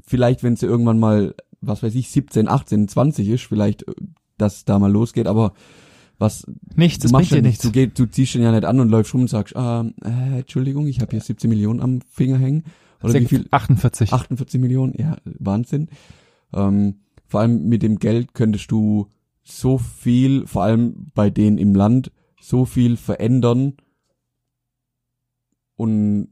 [0.07, 3.93] vielleicht, wenn sie irgendwann mal, was weiß ich, 17, 18, 20 ist, vielleicht, äh,
[4.37, 5.53] dass da mal losgeht, aber
[6.19, 7.63] was, nichts, das bringt dir nichts.
[7.63, 10.41] Du, geh, du ziehst den ja nicht an und läufst rum und sagst, ähm, äh,
[10.41, 12.65] Entschuldigung, ich habe hier 17 Millionen am Finger hängen.
[13.03, 13.47] Oder wie viel?
[13.51, 14.13] 48.
[14.13, 15.89] 48 Millionen, ja, Wahnsinn.
[16.53, 16.97] Ähm,
[17.27, 19.07] vor allem mit dem Geld könntest du
[19.45, 22.11] so viel, vor allem bei denen im Land,
[22.41, 23.75] so viel verändern
[25.77, 26.29] und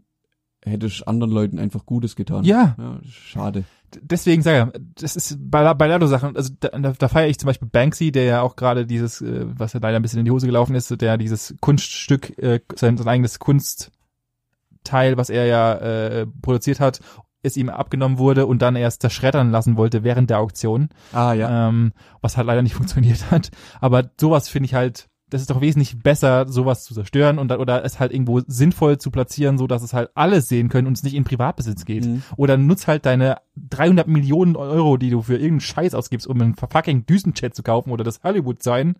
[0.66, 2.44] hättest anderen Leuten einfach Gutes getan.
[2.44, 2.74] Ja.
[2.78, 3.64] ja schade.
[4.00, 7.38] deswegen sage ich, das ist bei, bei Lado Sachen, also da, da, da feiere ich
[7.38, 10.24] zum Beispiel Banksy, der ja auch gerade dieses, äh, was ja leider ein bisschen in
[10.24, 15.74] die Hose gelaufen ist, der dieses Kunststück, äh, sein, sein eigenes Kunstteil, was er ja
[15.74, 17.00] äh, produziert hat,
[17.42, 21.68] es ihm abgenommen wurde und dann erst zerschreddern lassen wollte während der Auktion, Ah ja.
[21.68, 23.50] ähm, was halt leider nicht funktioniert hat.
[23.80, 27.84] Aber sowas finde ich halt, das ist doch wesentlich besser, sowas zu zerstören und oder
[27.84, 31.02] es halt irgendwo sinnvoll zu platzieren, so dass es halt alle sehen können und es
[31.02, 32.04] nicht in Privatbesitz geht.
[32.06, 32.22] Mhm.
[32.36, 36.54] Oder nutz halt deine 300 Millionen Euro, die du für irgendeinen Scheiß ausgibst, um einen
[36.54, 38.96] fucking Düsenjet zu kaufen oder das Hollywood sein,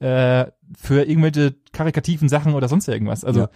[0.00, 0.46] äh,
[0.76, 3.24] für irgendwelche karikativen Sachen oder sonst irgendwas.
[3.24, 3.48] Also Ja.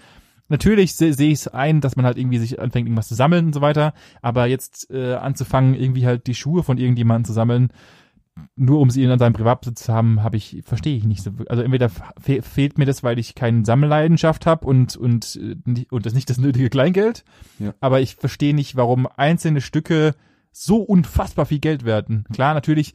[0.49, 3.47] natürlich se- sehe ich es ein, dass man halt irgendwie sich anfängt, irgendwas zu sammeln
[3.47, 3.93] und so weiter,
[4.23, 7.71] aber jetzt äh, anzufangen, irgendwie halt die Schuhe von irgendjemandem zu sammeln,
[8.57, 11.31] nur um sie in seinem Privatbesitz zu haben, habe ich, verstehe ich nicht so.
[11.49, 16.07] Also entweder fe fehlt mir das, weil ich keine Sammelleidenschaft habe und, und, äh, und
[16.07, 17.25] das nicht das nötige Kleingeld.
[17.59, 17.75] Ja.
[17.81, 20.15] Aber ich verstehe nicht, warum einzelne Stücke
[20.51, 22.25] so unfassbar viel Geld werden.
[22.33, 22.95] Klar, natürlich,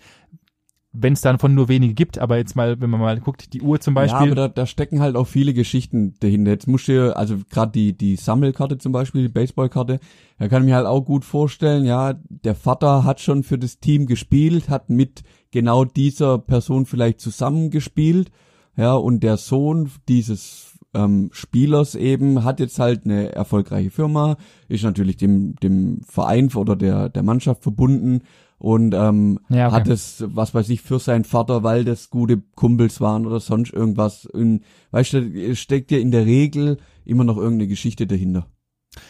[0.91, 3.61] wenn es dann von nur wenige gibt, aber jetzt mal, wenn man mal guckt, die
[3.61, 4.31] Uhr zum Ja, Beispiel.
[4.31, 6.51] aber da, da stecken halt auch viele Geschichten dahinter.
[6.51, 9.99] Jetzt musst du dir, also gerade die, die Sammelkarte zum Beispiel, die Baseballkarte,
[10.39, 13.79] da kann ich mir halt auch gut vorstellen, ja, der Vater hat schon für das
[13.79, 15.21] Team gespielt, hat mit
[15.51, 18.31] genau dieser Person vielleicht zusammengespielt,
[18.75, 24.37] ja, und der Sohn dieses ähm, Spielers eben hat jetzt halt eine erfolgreiche Firma,
[24.69, 28.21] ist natürlich dem, dem Verein oder der, der Mannschaft verbunden
[28.59, 29.75] und ähm, Ja, okay.
[29.75, 33.73] hat es, was weiß ich, für seinen Vater, weil das gute Kumpels waren oder sonst
[33.73, 34.25] irgendwas.
[34.25, 38.45] Und, weißt du, steckt ja in der Regel immer noch irgendeine Geschichte dahinter.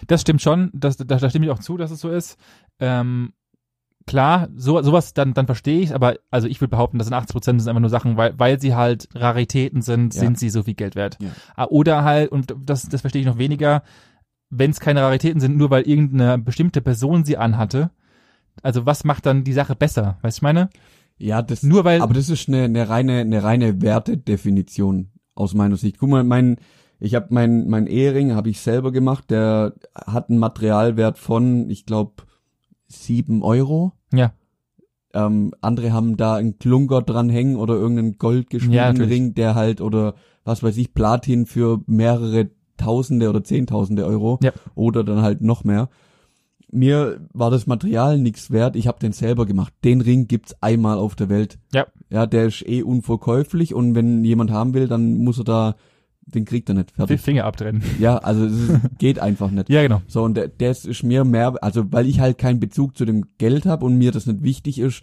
[0.07, 2.37] Das stimmt schon, das, da, da stimme ich auch zu, dass es so ist.
[2.79, 3.33] Ähm,
[4.05, 7.33] klar, so, sowas, dann, dann verstehe ich aber also ich würde behaupten, das sind 80
[7.33, 10.21] Prozent sind einfach nur Sachen, weil, weil sie halt Raritäten sind, Ja.
[10.21, 11.17] sind sie so viel Geld wert.
[11.21, 11.29] Ja.
[11.55, 13.83] Ah, Oder halt, und das, das verstehe ich noch weniger,
[14.49, 17.91] wenn es keine Raritäten sind, nur weil irgendeine bestimmte Person sie anhatte.
[18.61, 20.17] Also was macht dann die Sache besser?
[20.21, 20.69] Weißt du, ich meine?
[21.17, 25.75] Ja, das, Nur weil, aber das ist eine, eine reine, eine reine Wertedefinition aus meiner
[25.77, 25.97] Sicht.
[25.99, 26.57] Guck mal, mein,
[26.99, 29.29] ich habe mein, mein Ehering habe ich selber gemacht.
[29.29, 32.23] Der hat einen Materialwert von, ich glaube,
[32.87, 33.93] sieben Euro.
[34.13, 34.31] ja,
[35.13, 39.11] Ähm, andere haben da einen Klunker dran hängen oder irgendeinen Ja, goldgeschmiedenen natürlich.
[39.11, 44.51] Ring, der halt oder was weiß ich, Platin für mehrere Tausende oder Zehntausende Euro Ja.
[44.75, 45.89] oder dann halt noch mehr.
[46.71, 49.73] Mir war das Material nichts wert, ich habe den selber gemacht.
[49.83, 51.57] Den Ring gibt's einmal auf der Welt.
[51.73, 51.87] Ja.
[52.09, 55.75] Ja, der ist eh unverkäuflich und wenn jemand haben will, dann muss er da,
[56.25, 57.21] den kriegt er nicht fertig.
[57.21, 57.83] Finger abtrennen.
[57.99, 59.69] Ja, also es geht einfach nicht.
[59.69, 60.01] ja, genau.
[60.07, 63.25] So, und der, das ist mir mehr, also weil ich halt keinen Bezug zu dem
[63.39, 65.01] Geld habe und mir das nicht wichtig ist,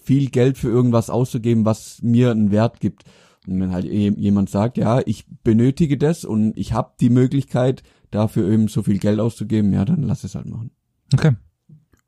[0.00, 3.04] viel Geld für irgendwas auszugeben, was mir einen Wert gibt.
[3.46, 8.48] Und wenn halt jemand sagt, ja, ich benötige das und ich habe die Möglichkeit, dafür
[8.50, 10.70] eben so viel Geld auszugeben, ja, dann lass es halt machen.
[11.12, 11.32] Okay.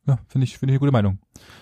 [0.05, 1.21] Ja, finde ich, finde ich eine gute Meinung.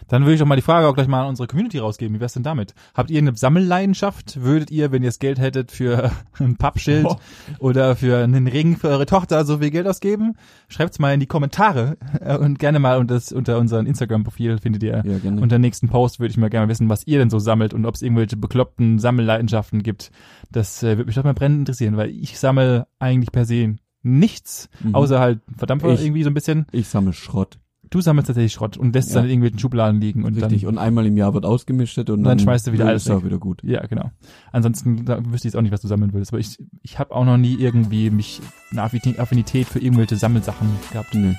[0.09, 2.17] Dann würde ich doch mal die Frage auch gleich mal an unsere Community rausgeben.
[2.17, 2.75] Wie wär's denn damit?
[2.95, 4.41] Habt ihr eine Sammelleidenschaft?
[4.41, 7.17] Würdet ihr, wenn ihr das Geld hättet, für ein Pappschild Oh.
[7.59, 10.37] oder für einen Ring für eure Tochter so viel Geld ausgeben?
[10.69, 14.83] Schreibt's mal in die Kommentare äh, und gerne mal unter, das, unter unseren Instagram-Profil findet
[14.85, 15.39] ihr Ja, gerne.
[15.43, 17.95] unter nächsten Post würde ich mal gerne wissen, was ihr denn so sammelt und ob
[17.95, 20.13] es irgendwelche bekloppten Sammelleidenschaften gibt.
[20.51, 24.69] Das äh, würde mich doch mal brennend interessieren, weil ich sammle eigentlich per se nichts,
[24.83, 24.95] Mhm.
[24.95, 26.67] außer halt Verdampfer Ich- irgendwie so ein bisschen.
[26.73, 27.59] ich sammle Schrott.
[27.93, 29.21] Du sammelst tatsächlich Schrott und lässt es Ja.
[29.21, 30.61] dann in irgendwelchen Schubladen liegen und Richtig.
[30.63, 33.11] dann und einmal im Jahr wird ausgemistet und dann dann, schmeißt du wieder alles ist
[33.11, 33.65] auch wieder gut.
[33.65, 34.13] ja, genau.
[34.53, 36.33] Ansonsten da wüsste ich jetzt auch nicht, was du sammeln würdest.
[36.33, 38.41] Aber ich, ich habe auch noch nie irgendwie mich
[38.71, 41.15] eine Affini- Affinität für irgendwelche Sammelsachen gehabt.
[41.15, 41.35] Nee.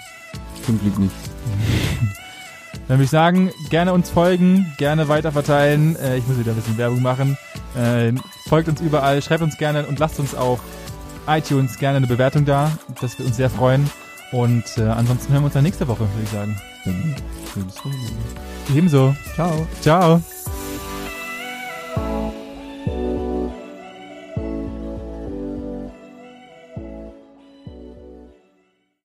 [0.65, 1.11] Zum Glück nicht.
[2.87, 5.95] Dann würde ich sagen, gerne uns folgen, gerne weiterverteilen.
[5.95, 7.37] Äh, ich muss wieder ein bisschen Werbung machen.
[7.77, 8.11] Äh,
[8.47, 10.59] folgt uns überall, schreibt uns gerne und lasst uns auf
[11.27, 12.71] iTunes gerne eine Bewertung da.
[13.01, 13.89] Das wird uns sehr freuen.
[14.31, 16.59] Und äh, ansonsten hören wir uns dann nächste Woche, würde ich sagen.
[18.73, 19.15] Ebenso.
[19.35, 19.67] Ciao.
[19.81, 20.21] Ciao.